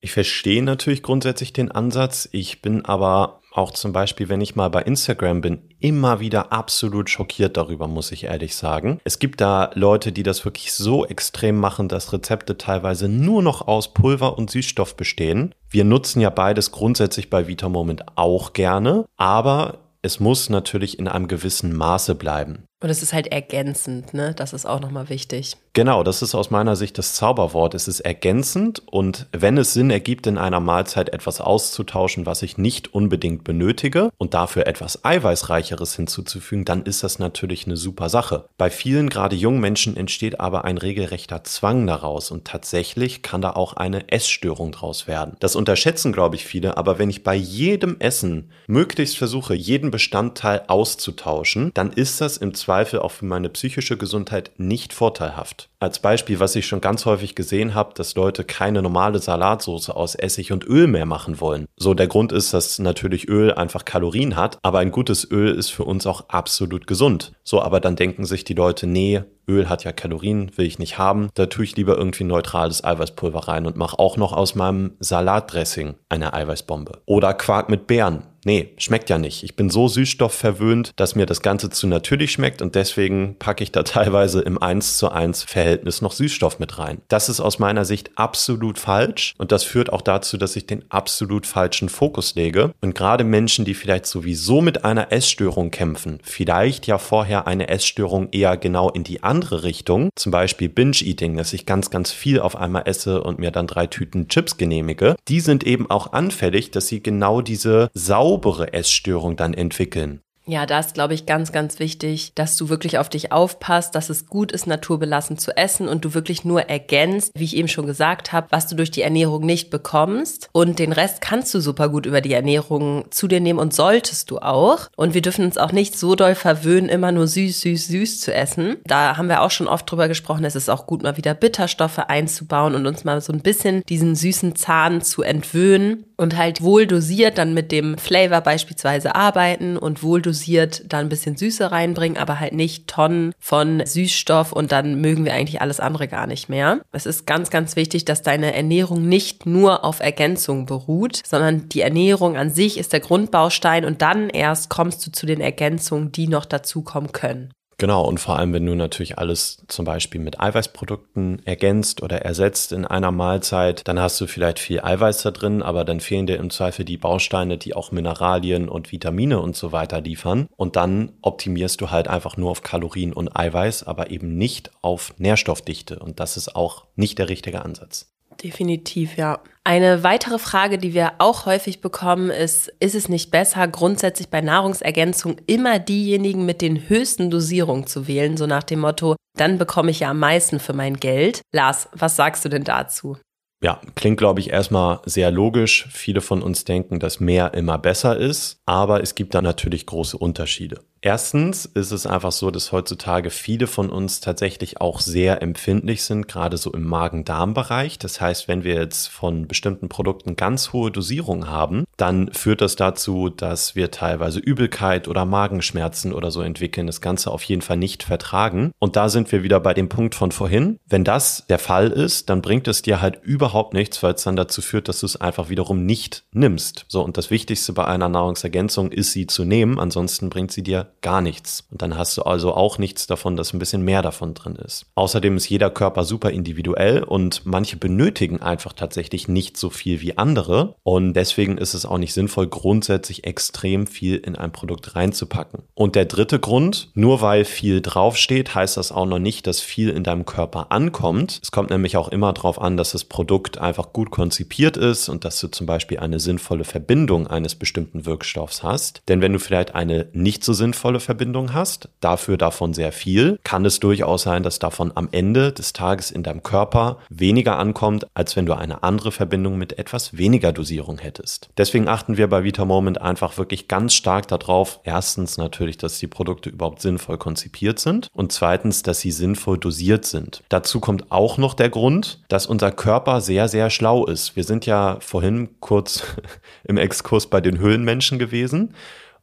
Ich 0.00 0.12
verstehe 0.12 0.62
natürlich 0.62 1.02
grundsätzlich 1.02 1.52
den 1.52 1.72
Ansatz. 1.72 2.28
Ich 2.30 2.62
bin 2.62 2.84
aber 2.84 3.40
auch 3.56 3.70
zum 3.70 3.92
Beispiel, 3.92 4.28
wenn 4.28 4.40
ich 4.40 4.56
mal 4.56 4.68
bei 4.68 4.82
Instagram 4.82 5.40
bin, 5.40 5.58
immer 5.80 6.20
wieder 6.20 6.52
absolut 6.52 7.10
schockiert 7.10 7.56
darüber, 7.56 7.88
muss 7.88 8.12
ich 8.12 8.24
ehrlich 8.24 8.54
sagen. 8.56 9.00
Es 9.04 9.18
gibt 9.18 9.40
da 9.40 9.70
Leute, 9.74 10.12
die 10.12 10.22
das 10.22 10.44
wirklich 10.44 10.72
so 10.72 11.06
extrem 11.06 11.56
machen, 11.56 11.88
dass 11.88 12.12
Rezepte 12.12 12.58
teilweise 12.58 13.08
nur 13.08 13.42
noch 13.42 13.66
aus 13.66 13.92
Pulver 13.94 14.36
und 14.38 14.50
Süßstoff 14.50 14.96
bestehen. 14.96 15.54
Wir 15.70 15.84
nutzen 15.84 16.20
ja 16.20 16.30
beides 16.30 16.70
grundsätzlich 16.70 17.30
bei 17.30 17.48
Vita 17.48 17.68
Moment 17.68 18.04
auch 18.16 18.52
gerne, 18.52 19.06
aber 19.16 19.78
es 20.02 20.20
muss 20.20 20.48
natürlich 20.50 20.98
in 20.98 21.08
einem 21.08 21.26
gewissen 21.26 21.74
Maße 21.74 22.14
bleiben. 22.14 22.64
Und 22.82 22.90
es 22.90 23.02
ist 23.02 23.14
halt 23.14 23.28
ergänzend, 23.28 24.12
ne? 24.12 24.34
Das 24.36 24.52
ist 24.52 24.66
auch 24.66 24.80
nochmal 24.80 25.08
wichtig. 25.08 25.56
Genau, 25.72 26.02
das 26.02 26.22
ist 26.22 26.34
aus 26.34 26.50
meiner 26.50 26.76
Sicht 26.76 26.98
das 26.98 27.14
Zauberwort. 27.14 27.74
Es 27.74 27.88
ist 27.88 28.00
ergänzend 28.00 28.82
und 28.86 29.26
wenn 29.32 29.58
es 29.58 29.72
Sinn 29.72 29.90
ergibt, 29.90 30.26
in 30.26 30.38
einer 30.38 30.60
Mahlzeit 30.60 31.10
etwas 31.10 31.40
auszutauschen, 31.40 32.26
was 32.26 32.42
ich 32.42 32.56
nicht 32.56 32.94
unbedingt 32.94 33.44
benötige 33.44 34.10
und 34.16 34.34
dafür 34.34 34.66
etwas 34.66 35.04
Eiweißreicheres 35.04 35.96
hinzuzufügen, 35.96 36.64
dann 36.64 36.82
ist 36.82 37.02
das 37.02 37.18
natürlich 37.18 37.66
eine 37.66 37.76
super 37.76 38.08
Sache. 38.08 38.48
Bei 38.56 38.70
vielen, 38.70 39.10
gerade 39.10 39.36
jungen 39.36 39.60
Menschen, 39.60 39.96
entsteht 39.96 40.40
aber 40.40 40.64
ein 40.64 40.78
regelrechter 40.78 41.44
Zwang 41.44 41.86
daraus 41.86 42.30
und 42.30 42.46
tatsächlich 42.46 43.22
kann 43.22 43.42
da 43.42 43.50
auch 43.50 43.74
eine 43.74 44.10
Essstörung 44.10 44.72
draus 44.72 45.06
werden. 45.06 45.36
Das 45.40 45.56
unterschätzen, 45.56 46.12
glaube 46.12 46.36
ich, 46.36 46.44
viele, 46.44 46.76
aber 46.78 46.98
wenn 46.98 47.10
ich 47.10 47.22
bei 47.22 47.34
jedem 47.34 47.96
Essen 48.00 48.50
möglichst 48.66 49.18
versuche, 49.18 49.54
jeden 49.54 49.90
Bestandteil 49.90 50.64
auszutauschen, 50.68 51.70
dann 51.74 51.92
ist 51.92 52.20
das 52.20 52.36
im 52.36 52.54
Zweifel 52.54 52.65
auch 53.02 53.12
für 53.12 53.24
meine 53.24 53.48
psychische 53.48 53.96
Gesundheit 53.96 54.50
nicht 54.56 54.92
vorteilhaft. 54.92 55.68
Als 55.78 55.98
Beispiel, 55.98 56.40
was 56.40 56.56
ich 56.56 56.66
schon 56.66 56.80
ganz 56.80 57.06
häufig 57.06 57.34
gesehen 57.34 57.74
habe, 57.74 57.94
dass 57.94 58.14
Leute 58.14 58.44
keine 58.44 58.82
normale 58.82 59.18
Salatsauce 59.18 59.90
aus 59.90 60.14
Essig 60.14 60.52
und 60.52 60.66
Öl 60.66 60.86
mehr 60.86 61.06
machen 61.06 61.40
wollen. 61.40 61.66
So, 61.76 61.94
der 61.94 62.08
Grund 62.08 62.32
ist, 62.32 62.54
dass 62.54 62.78
natürlich 62.78 63.28
Öl 63.28 63.52
einfach 63.52 63.84
Kalorien 63.84 64.36
hat, 64.36 64.58
aber 64.62 64.78
ein 64.78 64.90
gutes 64.90 65.30
Öl 65.30 65.54
ist 65.54 65.70
für 65.70 65.84
uns 65.84 66.06
auch 66.06 66.28
absolut 66.28 66.86
gesund. 66.86 67.32
So, 67.44 67.60
aber 67.60 67.80
dann 67.80 67.96
denken 67.96 68.24
sich 68.24 68.44
die 68.44 68.54
Leute, 68.54 68.86
nee, 68.86 69.22
Öl 69.48 69.68
hat 69.68 69.84
ja 69.84 69.92
Kalorien, 69.92 70.50
will 70.56 70.66
ich 70.66 70.78
nicht 70.78 70.98
haben. 70.98 71.30
Da 71.34 71.46
tue 71.46 71.64
ich 71.64 71.76
lieber 71.76 71.96
irgendwie 71.96 72.24
neutrales 72.24 72.84
Eiweißpulver 72.84 73.48
rein 73.48 73.66
und 73.66 73.76
mache 73.76 73.98
auch 73.98 74.16
noch 74.16 74.32
aus 74.32 74.54
meinem 74.54 74.92
Salatdressing 75.00 75.94
eine 76.08 76.34
Eiweißbombe. 76.34 77.02
Oder 77.06 77.34
Quark 77.34 77.68
mit 77.68 77.86
Beeren. 77.86 78.22
Nee, 78.46 78.74
schmeckt 78.78 79.10
ja 79.10 79.18
nicht. 79.18 79.42
Ich 79.42 79.56
bin 79.56 79.70
so 79.70 79.88
süßstoffverwöhnt, 79.88 80.92
dass 80.94 81.16
mir 81.16 81.26
das 81.26 81.42
Ganze 81.42 81.68
zu 81.68 81.88
natürlich 81.88 82.30
schmeckt 82.30 82.62
und 82.62 82.76
deswegen 82.76 83.34
packe 83.40 83.64
ich 83.64 83.72
da 83.72 83.82
teilweise 83.82 84.40
im 84.40 84.62
1 84.62 84.98
zu 84.98 85.10
1 85.10 85.42
Verhältnis 85.42 86.00
noch 86.00 86.12
Süßstoff 86.12 86.60
mit 86.60 86.78
rein. 86.78 87.02
Das 87.08 87.28
ist 87.28 87.40
aus 87.40 87.58
meiner 87.58 87.84
Sicht 87.84 88.12
absolut 88.14 88.78
falsch 88.78 89.34
und 89.36 89.50
das 89.50 89.64
führt 89.64 89.92
auch 89.92 90.00
dazu, 90.00 90.36
dass 90.36 90.54
ich 90.54 90.64
den 90.64 90.84
absolut 90.92 91.44
falschen 91.44 91.88
Fokus 91.88 92.36
lege. 92.36 92.72
Und 92.80 92.94
gerade 92.94 93.24
Menschen, 93.24 93.64
die 93.64 93.74
vielleicht 93.74 94.06
sowieso 94.06 94.60
mit 94.60 94.84
einer 94.84 95.10
Essstörung 95.10 95.72
kämpfen, 95.72 96.20
vielleicht 96.22 96.86
ja 96.86 96.98
vorher 96.98 97.48
eine 97.48 97.68
Essstörung 97.68 98.28
eher 98.30 98.56
genau 98.56 98.90
in 98.90 99.02
die 99.02 99.24
andere 99.24 99.35
Richtung, 99.42 100.10
zum 100.14 100.32
Beispiel 100.32 100.68
Binge-Eating, 100.68 101.36
dass 101.36 101.52
ich 101.52 101.66
ganz, 101.66 101.90
ganz 101.90 102.10
viel 102.10 102.40
auf 102.40 102.56
einmal 102.56 102.82
esse 102.86 103.22
und 103.22 103.38
mir 103.38 103.50
dann 103.50 103.66
drei 103.66 103.86
Tüten 103.86 104.28
Chips 104.28 104.56
genehmige, 104.56 105.16
die 105.28 105.40
sind 105.40 105.64
eben 105.64 105.90
auch 105.90 106.12
anfällig, 106.12 106.70
dass 106.70 106.88
sie 106.88 107.02
genau 107.02 107.40
diese 107.40 107.90
Sau 107.94 108.26
saubere 108.26 108.72
Essstörung 108.72 109.36
dann 109.36 109.54
entwickeln. 109.54 110.20
Ja, 110.48 110.64
da 110.64 110.78
ist, 110.78 110.94
glaube 110.94 111.12
ich, 111.12 111.26
ganz, 111.26 111.50
ganz 111.50 111.80
wichtig, 111.80 112.30
dass 112.36 112.56
du 112.56 112.68
wirklich 112.68 112.98
auf 112.98 113.08
dich 113.08 113.32
aufpasst, 113.32 113.96
dass 113.96 114.10
es 114.10 114.26
gut 114.26 114.52
ist, 114.52 114.68
naturbelassen 114.68 115.38
zu 115.38 115.56
essen 115.56 115.88
und 115.88 116.04
du 116.04 116.14
wirklich 116.14 116.44
nur 116.44 116.62
ergänzt, 116.62 117.32
wie 117.34 117.42
ich 117.42 117.56
eben 117.56 117.66
schon 117.66 117.86
gesagt 117.86 118.32
habe, 118.32 118.46
was 118.50 118.68
du 118.68 118.76
durch 118.76 118.92
die 118.92 119.02
Ernährung 119.02 119.44
nicht 119.44 119.70
bekommst. 119.70 120.48
Und 120.52 120.78
den 120.78 120.92
Rest 120.92 121.20
kannst 121.20 121.52
du 121.52 121.60
super 121.60 121.88
gut 121.88 122.06
über 122.06 122.20
die 122.20 122.32
Ernährung 122.32 123.06
zu 123.10 123.26
dir 123.26 123.40
nehmen 123.40 123.58
und 123.58 123.74
solltest 123.74 124.30
du 124.30 124.38
auch. 124.38 124.88
Und 124.96 125.14
wir 125.14 125.22
dürfen 125.22 125.44
uns 125.44 125.58
auch 125.58 125.72
nicht 125.72 125.98
so 125.98 126.14
doll 126.14 126.36
verwöhnen, 126.36 126.88
immer 126.88 127.10
nur 127.10 127.26
süß, 127.26 127.62
süß, 127.62 127.88
süß 127.88 128.20
zu 128.20 128.32
essen. 128.32 128.76
Da 128.84 129.16
haben 129.16 129.28
wir 129.28 129.42
auch 129.42 129.50
schon 129.50 129.66
oft 129.66 129.90
drüber 129.90 130.06
gesprochen, 130.06 130.44
es 130.44 130.54
ist 130.54 130.70
auch 130.70 130.86
gut, 130.86 131.02
mal 131.02 131.16
wieder 131.16 131.34
Bitterstoffe 131.34 131.98
einzubauen 131.98 132.76
und 132.76 132.86
uns 132.86 133.02
mal 133.02 133.20
so 133.20 133.32
ein 133.32 133.40
bisschen 133.40 133.82
diesen 133.88 134.14
süßen 134.14 134.54
Zahn 134.54 135.02
zu 135.02 135.22
entwöhnen 135.22 136.05
und 136.16 136.36
halt 136.36 136.62
wohl 136.62 136.86
dosiert 136.86 137.38
dann 137.38 137.54
mit 137.54 137.72
dem 137.72 137.98
Flavor 137.98 138.40
beispielsweise 138.40 139.14
arbeiten 139.14 139.76
und 139.76 140.02
wohl 140.02 140.22
dosiert 140.22 140.84
dann 140.92 141.06
ein 141.06 141.08
bisschen 141.08 141.36
Süße 141.36 141.70
reinbringen, 141.70 142.18
aber 142.18 142.40
halt 142.40 142.52
nicht 142.52 142.86
Tonnen 142.88 143.32
von 143.38 143.82
Süßstoff 143.84 144.52
und 144.52 144.72
dann 144.72 145.00
mögen 145.00 145.24
wir 145.24 145.34
eigentlich 145.34 145.60
alles 145.60 145.80
andere 145.80 146.08
gar 146.08 146.26
nicht 146.26 146.48
mehr. 146.48 146.80
Es 146.92 147.06
ist 147.06 147.26
ganz, 147.26 147.50
ganz 147.50 147.76
wichtig, 147.76 148.04
dass 148.04 148.22
deine 148.22 148.54
Ernährung 148.54 149.08
nicht 149.08 149.46
nur 149.46 149.84
auf 149.84 150.00
Ergänzung 150.00 150.66
beruht, 150.66 151.20
sondern 151.26 151.68
die 151.68 151.82
Ernährung 151.82 152.36
an 152.36 152.50
sich 152.50 152.78
ist 152.78 152.92
der 152.92 153.00
Grundbaustein 153.00 153.84
und 153.84 154.02
dann 154.02 154.30
erst 154.30 154.70
kommst 154.70 155.06
du 155.06 155.12
zu 155.12 155.26
den 155.26 155.40
Ergänzungen, 155.40 156.12
die 156.12 156.28
noch 156.28 156.44
dazukommen 156.44 157.12
können. 157.12 157.52
Genau, 157.78 158.06
und 158.06 158.18
vor 158.18 158.38
allem, 158.38 158.54
wenn 158.54 158.64
du 158.64 158.74
natürlich 158.74 159.18
alles 159.18 159.62
zum 159.68 159.84
Beispiel 159.84 160.18
mit 160.18 160.40
Eiweißprodukten 160.40 161.44
ergänzt 161.44 162.02
oder 162.02 162.22
ersetzt 162.22 162.72
in 162.72 162.86
einer 162.86 163.10
Mahlzeit, 163.10 163.86
dann 163.86 164.00
hast 164.00 164.18
du 164.18 164.26
vielleicht 164.26 164.58
viel 164.58 164.80
Eiweiß 164.80 165.22
da 165.22 165.30
drin, 165.30 165.62
aber 165.62 165.84
dann 165.84 166.00
fehlen 166.00 166.26
dir 166.26 166.38
im 166.38 166.48
Zweifel 166.48 166.86
die 166.86 166.96
Bausteine, 166.96 167.58
die 167.58 167.74
auch 167.74 167.92
Mineralien 167.92 168.70
und 168.70 168.92
Vitamine 168.92 169.40
und 169.40 169.56
so 169.56 169.72
weiter 169.72 170.00
liefern. 170.00 170.48
Und 170.56 170.76
dann 170.76 171.12
optimierst 171.20 171.78
du 171.82 171.90
halt 171.90 172.08
einfach 172.08 172.38
nur 172.38 172.50
auf 172.50 172.62
Kalorien 172.62 173.12
und 173.12 173.36
Eiweiß, 173.36 173.82
aber 173.82 174.10
eben 174.10 174.38
nicht 174.38 174.70
auf 174.80 175.12
Nährstoffdichte. 175.18 175.98
Und 175.98 176.18
das 176.18 176.38
ist 176.38 176.56
auch 176.56 176.86
nicht 176.96 177.18
der 177.18 177.28
richtige 177.28 177.62
Ansatz. 177.62 178.15
Definitiv, 178.42 179.16
ja. 179.16 179.40
Eine 179.64 180.04
weitere 180.04 180.38
Frage, 180.38 180.78
die 180.78 180.94
wir 180.94 181.14
auch 181.18 181.46
häufig 181.46 181.80
bekommen, 181.80 182.30
ist, 182.30 182.72
ist 182.78 182.94
es 182.94 183.08
nicht 183.08 183.30
besser, 183.30 183.66
grundsätzlich 183.66 184.28
bei 184.28 184.40
Nahrungsergänzung 184.40 185.36
immer 185.46 185.78
diejenigen 185.78 186.46
mit 186.46 186.62
den 186.62 186.88
höchsten 186.88 187.30
Dosierungen 187.30 187.86
zu 187.86 188.06
wählen, 188.06 188.36
so 188.36 188.46
nach 188.46 188.62
dem 188.62 188.80
Motto, 188.80 189.16
dann 189.36 189.58
bekomme 189.58 189.90
ich 189.90 190.00
ja 190.00 190.10
am 190.10 190.20
meisten 190.20 190.60
für 190.60 190.72
mein 190.72 190.98
Geld. 190.98 191.40
Lars, 191.52 191.88
was 191.92 192.16
sagst 192.16 192.44
du 192.44 192.48
denn 192.48 192.64
dazu? 192.64 193.16
Ja, 193.62 193.80
klingt, 193.94 194.18
glaube 194.18 194.40
ich, 194.40 194.50
erstmal 194.50 195.00
sehr 195.06 195.30
logisch. 195.30 195.88
Viele 195.90 196.20
von 196.20 196.42
uns 196.42 196.64
denken, 196.64 197.00
dass 197.00 197.20
mehr 197.20 197.54
immer 197.54 197.78
besser 197.78 198.16
ist, 198.16 198.60
aber 198.66 199.02
es 199.02 199.14
gibt 199.14 199.34
da 199.34 199.40
natürlich 199.40 199.86
große 199.86 200.18
Unterschiede. 200.18 200.82
Erstens 201.00 201.66
ist 201.66 201.92
es 201.92 202.06
einfach 202.06 202.32
so, 202.32 202.50
dass 202.50 202.72
heutzutage 202.72 203.30
viele 203.30 203.66
von 203.66 203.90
uns 203.90 204.20
tatsächlich 204.20 204.80
auch 204.80 205.00
sehr 205.00 205.42
empfindlich 205.42 206.02
sind, 206.02 206.26
gerade 206.26 206.56
so 206.56 206.72
im 206.72 206.84
Magen-Darm-Bereich. 206.84 207.98
Das 207.98 208.20
heißt, 208.20 208.48
wenn 208.48 208.64
wir 208.64 208.74
jetzt 208.74 209.08
von 209.08 209.46
bestimmten 209.46 209.88
Produkten 209.88 210.36
ganz 210.36 210.72
hohe 210.72 210.90
Dosierungen 210.90 211.48
haben, 211.48 211.84
dann 211.96 212.32
führt 212.32 212.60
das 212.60 212.76
dazu, 212.76 213.28
dass 213.28 213.76
wir 213.76 213.90
teilweise 213.90 214.40
Übelkeit 214.40 215.06
oder 215.06 215.24
Magenschmerzen 215.24 216.12
oder 216.12 216.30
so 216.30 216.42
entwickeln, 216.42 216.86
das 216.86 217.00
Ganze 217.00 217.30
auf 217.30 217.42
jeden 217.44 217.62
Fall 217.62 217.76
nicht 217.76 218.02
vertragen. 218.02 218.72
Und 218.78 218.96
da 218.96 219.08
sind 219.08 219.30
wir 219.30 219.42
wieder 219.42 219.60
bei 219.60 219.74
dem 219.74 219.88
Punkt 219.88 220.14
von 220.14 220.32
vorhin. 220.32 220.78
Wenn 220.86 221.04
das 221.04 221.46
der 221.48 221.58
Fall 221.58 221.88
ist, 221.88 222.30
dann 222.30 222.42
bringt 222.42 222.68
es 222.68 222.82
dir 222.82 223.00
halt 223.00 223.22
überhaupt 223.22 223.74
nichts, 223.74 224.02
weil 224.02 224.14
es 224.14 224.24
dann 224.24 224.36
dazu 224.36 224.62
führt, 224.62 224.88
dass 224.88 225.00
du 225.00 225.06
es 225.06 225.20
einfach 225.20 225.50
wiederum 225.50 225.84
nicht 225.84 226.24
nimmst. 226.32 226.84
So, 226.88 227.02
und 227.02 227.16
das 227.16 227.30
Wichtigste 227.30 227.72
bei 227.72 227.84
einer 227.84 228.08
Nahrungsergänzung 228.08 228.90
ist, 228.90 229.12
sie 229.12 229.26
zu 229.26 229.44
nehmen. 229.44 229.78
Ansonsten 229.78 230.30
bringt 230.30 230.52
sie 230.52 230.62
dir 230.62 230.86
gar 231.02 231.20
nichts. 231.20 231.64
Und 231.70 231.82
dann 231.82 231.96
hast 231.96 232.16
du 232.16 232.22
also 232.22 232.54
auch 232.54 232.78
nichts 232.78 233.06
davon, 233.06 233.36
dass 233.36 233.52
ein 233.52 233.58
bisschen 233.58 233.82
mehr 233.82 234.02
davon 234.02 234.34
drin 234.34 234.56
ist. 234.56 234.86
Außerdem 234.94 235.36
ist 235.36 235.48
jeder 235.48 235.70
Körper 235.70 236.04
super 236.04 236.30
individuell 236.30 237.02
und 237.02 237.42
manche 237.44 237.76
benötigen 237.76 238.40
einfach 238.42 238.72
tatsächlich 238.72 239.28
nicht 239.28 239.56
so 239.56 239.70
viel 239.70 240.00
wie 240.00 240.18
andere. 240.18 240.74
Und 240.82 241.14
deswegen 241.14 241.58
ist 241.58 241.74
es 241.74 241.86
auch 241.86 241.98
nicht 241.98 242.14
sinnvoll, 242.14 242.46
grundsätzlich 242.48 243.24
extrem 243.24 243.86
viel 243.86 244.16
in 244.16 244.36
ein 244.36 244.52
Produkt 244.52 244.96
reinzupacken. 244.96 245.64
Und 245.74 245.94
der 245.94 246.06
dritte 246.06 246.38
Grund, 246.38 246.90
nur 246.94 247.20
weil 247.20 247.44
viel 247.44 247.80
draufsteht, 247.80 248.54
heißt 248.54 248.76
das 248.76 248.92
auch 248.92 249.06
noch 249.06 249.18
nicht, 249.18 249.46
dass 249.46 249.60
viel 249.60 249.90
in 249.90 250.04
deinem 250.04 250.24
Körper 250.24 250.72
ankommt. 250.72 251.40
Es 251.42 251.50
kommt 251.50 251.70
nämlich 251.70 251.96
auch 251.96 252.08
immer 252.08 252.32
darauf 252.32 252.60
an, 252.60 252.76
dass 252.76 252.92
das 252.92 253.04
Produkt 253.04 253.58
einfach 253.58 253.92
gut 253.92 254.10
konzipiert 254.10 254.76
ist 254.76 255.08
und 255.08 255.24
dass 255.24 255.38
du 255.40 255.48
zum 255.48 255.66
Beispiel 255.66 255.98
eine 255.98 256.20
sinnvolle 256.20 256.64
Verbindung 256.64 257.26
eines 257.26 257.54
bestimmten 257.54 258.06
Wirkstoffs 258.06 258.62
hast. 258.62 259.02
Denn 259.08 259.20
wenn 259.20 259.32
du 259.32 259.38
vielleicht 259.38 259.74
eine 259.74 260.08
nicht 260.12 260.44
so 260.44 260.52
sinnvolle 260.52 260.75
sinnvolle 260.76 261.00
Verbindung 261.00 261.54
hast, 261.54 261.88
dafür 262.00 262.36
davon 262.36 262.74
sehr 262.74 262.92
viel, 262.92 263.38
kann 263.44 263.64
es 263.64 263.80
durchaus 263.80 264.22
sein, 264.22 264.42
dass 264.42 264.58
davon 264.58 264.92
am 264.94 265.08
Ende 265.10 265.50
des 265.50 265.72
Tages 265.72 266.10
in 266.10 266.22
deinem 266.22 266.42
Körper 266.42 266.98
weniger 267.08 267.58
ankommt, 267.58 268.06
als 268.12 268.36
wenn 268.36 268.44
du 268.44 268.52
eine 268.52 268.82
andere 268.82 269.10
Verbindung 269.10 269.56
mit 269.56 269.78
etwas 269.78 270.18
weniger 270.18 270.52
Dosierung 270.52 270.98
hättest. 270.98 271.48
Deswegen 271.56 271.88
achten 271.88 272.18
wir 272.18 272.28
bei 272.28 272.44
Vita 272.44 272.66
Moment 272.66 273.00
einfach 273.00 273.38
wirklich 273.38 273.68
ganz 273.68 273.94
stark 273.94 274.28
darauf, 274.28 274.80
erstens 274.84 275.38
natürlich, 275.38 275.78
dass 275.78 275.98
die 275.98 276.08
Produkte 276.08 276.50
überhaupt 276.50 276.82
sinnvoll 276.82 277.16
konzipiert 277.16 277.78
sind 277.78 278.08
und 278.12 278.32
zweitens, 278.32 278.82
dass 278.82 279.00
sie 279.00 279.12
sinnvoll 279.12 279.56
dosiert 279.56 280.04
sind. 280.04 280.42
Dazu 280.50 280.78
kommt 280.78 281.10
auch 281.10 281.38
noch 281.38 281.54
der 281.54 281.70
Grund, 281.70 282.20
dass 282.28 282.44
unser 282.44 282.70
Körper 282.70 283.22
sehr, 283.22 283.48
sehr 283.48 283.70
schlau 283.70 284.04
ist. 284.04 284.36
Wir 284.36 284.44
sind 284.44 284.66
ja 284.66 284.98
vorhin 285.00 285.48
kurz 285.60 286.02
im 286.64 286.76
Exkurs 286.76 287.28
bei 287.28 287.40
den 287.40 287.58
Höhlenmenschen 287.58 288.18
gewesen. 288.18 288.74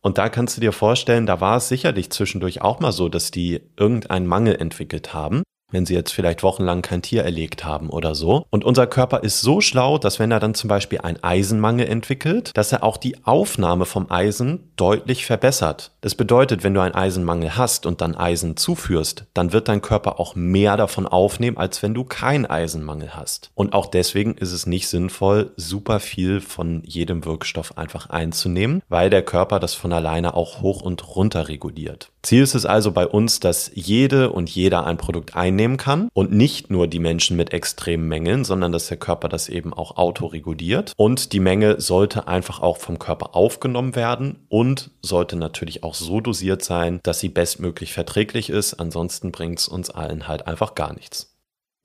Und 0.03 0.17
da 0.17 0.27
kannst 0.27 0.57
du 0.57 0.61
dir 0.61 0.73
vorstellen, 0.73 1.25
da 1.25 1.39
war 1.39 1.57
es 1.57 1.69
sicherlich 1.69 2.11
zwischendurch 2.11 2.61
auch 2.61 2.81
mal 2.81 2.91
so, 2.91 3.07
dass 3.07 3.31
die 3.31 3.61
irgendeinen 3.77 4.27
Mangel 4.27 4.55
entwickelt 4.55 5.13
haben 5.13 5.43
wenn 5.73 5.85
sie 5.85 5.95
jetzt 5.95 6.13
vielleicht 6.13 6.43
wochenlang 6.43 6.81
kein 6.81 7.01
Tier 7.01 7.23
erlegt 7.23 7.65
haben 7.65 7.89
oder 7.89 8.15
so. 8.15 8.45
Und 8.49 8.63
unser 8.63 8.87
Körper 8.87 9.23
ist 9.23 9.41
so 9.41 9.59
schlau, 9.59 9.97
dass 9.97 10.19
wenn 10.19 10.31
er 10.31 10.39
dann 10.39 10.53
zum 10.53 10.69
Beispiel 10.69 10.99
einen 11.01 11.21
Eisenmangel 11.21 11.87
entwickelt, 11.87 12.51
dass 12.53 12.71
er 12.71 12.83
auch 12.83 12.97
die 12.97 13.25
Aufnahme 13.25 13.85
vom 13.85 14.09
Eisen 14.09 14.71
deutlich 14.75 15.25
verbessert. 15.25 15.91
Das 16.01 16.15
bedeutet, 16.15 16.63
wenn 16.63 16.73
du 16.73 16.81
einen 16.81 16.95
Eisenmangel 16.95 17.57
hast 17.57 17.85
und 17.85 18.01
dann 18.01 18.15
Eisen 18.15 18.55
zuführst, 18.55 19.25
dann 19.33 19.51
wird 19.51 19.67
dein 19.67 19.81
Körper 19.81 20.19
auch 20.19 20.35
mehr 20.35 20.77
davon 20.77 21.07
aufnehmen, 21.07 21.57
als 21.57 21.81
wenn 21.81 21.93
du 21.93 22.03
keinen 22.03 22.45
Eisenmangel 22.45 23.15
hast. 23.15 23.51
Und 23.55 23.73
auch 23.73 23.87
deswegen 23.87 24.35
ist 24.35 24.51
es 24.51 24.67
nicht 24.67 24.87
sinnvoll, 24.87 25.51
super 25.57 25.99
viel 25.99 26.39
von 26.39 26.83
jedem 26.85 27.25
Wirkstoff 27.25 27.77
einfach 27.77 28.09
einzunehmen, 28.09 28.81
weil 28.89 29.09
der 29.09 29.23
Körper 29.23 29.59
das 29.59 29.73
von 29.73 29.91
alleine 29.91 30.35
auch 30.35 30.61
hoch 30.61 30.81
und 30.81 31.15
runter 31.15 31.47
reguliert. 31.47 32.12
Ziel 32.23 32.41
ist 32.41 32.55
es 32.55 32.65
also 32.65 32.93
bei 32.93 33.05
uns, 33.05 33.41
dass 33.41 33.69
jede 33.73 34.31
und 34.31 34.49
jeder 34.49 34.85
ein 34.87 34.97
Produkt 34.97 35.35
einnehmen 35.35 35.75
kann 35.75 36.07
und 36.13 36.31
nicht 36.31 36.71
nur 36.71 36.87
die 36.87 36.99
Menschen 36.99 37.35
mit 37.35 37.51
extremen 37.51 38.07
Mengen, 38.07 38.45
sondern 38.45 38.71
dass 38.71 38.87
der 38.87 38.97
Körper 38.97 39.27
das 39.27 39.49
eben 39.49 39.73
auch 39.73 39.97
autoreguliert. 39.97 40.93
Und 40.95 41.33
die 41.33 41.41
Menge 41.41 41.81
sollte 41.81 42.29
einfach 42.29 42.61
auch 42.61 42.77
vom 42.77 42.97
Körper 42.97 43.35
aufgenommen 43.35 43.95
werden 43.95 44.45
und 44.47 44.91
sollte 45.01 45.35
natürlich 45.35 45.83
auch 45.83 45.95
so 45.95 46.21
dosiert 46.21 46.63
sein, 46.63 47.01
dass 47.03 47.19
sie 47.19 47.29
bestmöglich 47.29 47.91
verträglich 47.91 48.49
ist. 48.49 48.75
Ansonsten 48.75 49.33
bringt 49.33 49.59
es 49.59 49.67
uns 49.67 49.89
allen 49.89 50.27
halt 50.29 50.47
einfach 50.47 50.75
gar 50.75 50.93
nichts. 50.93 51.32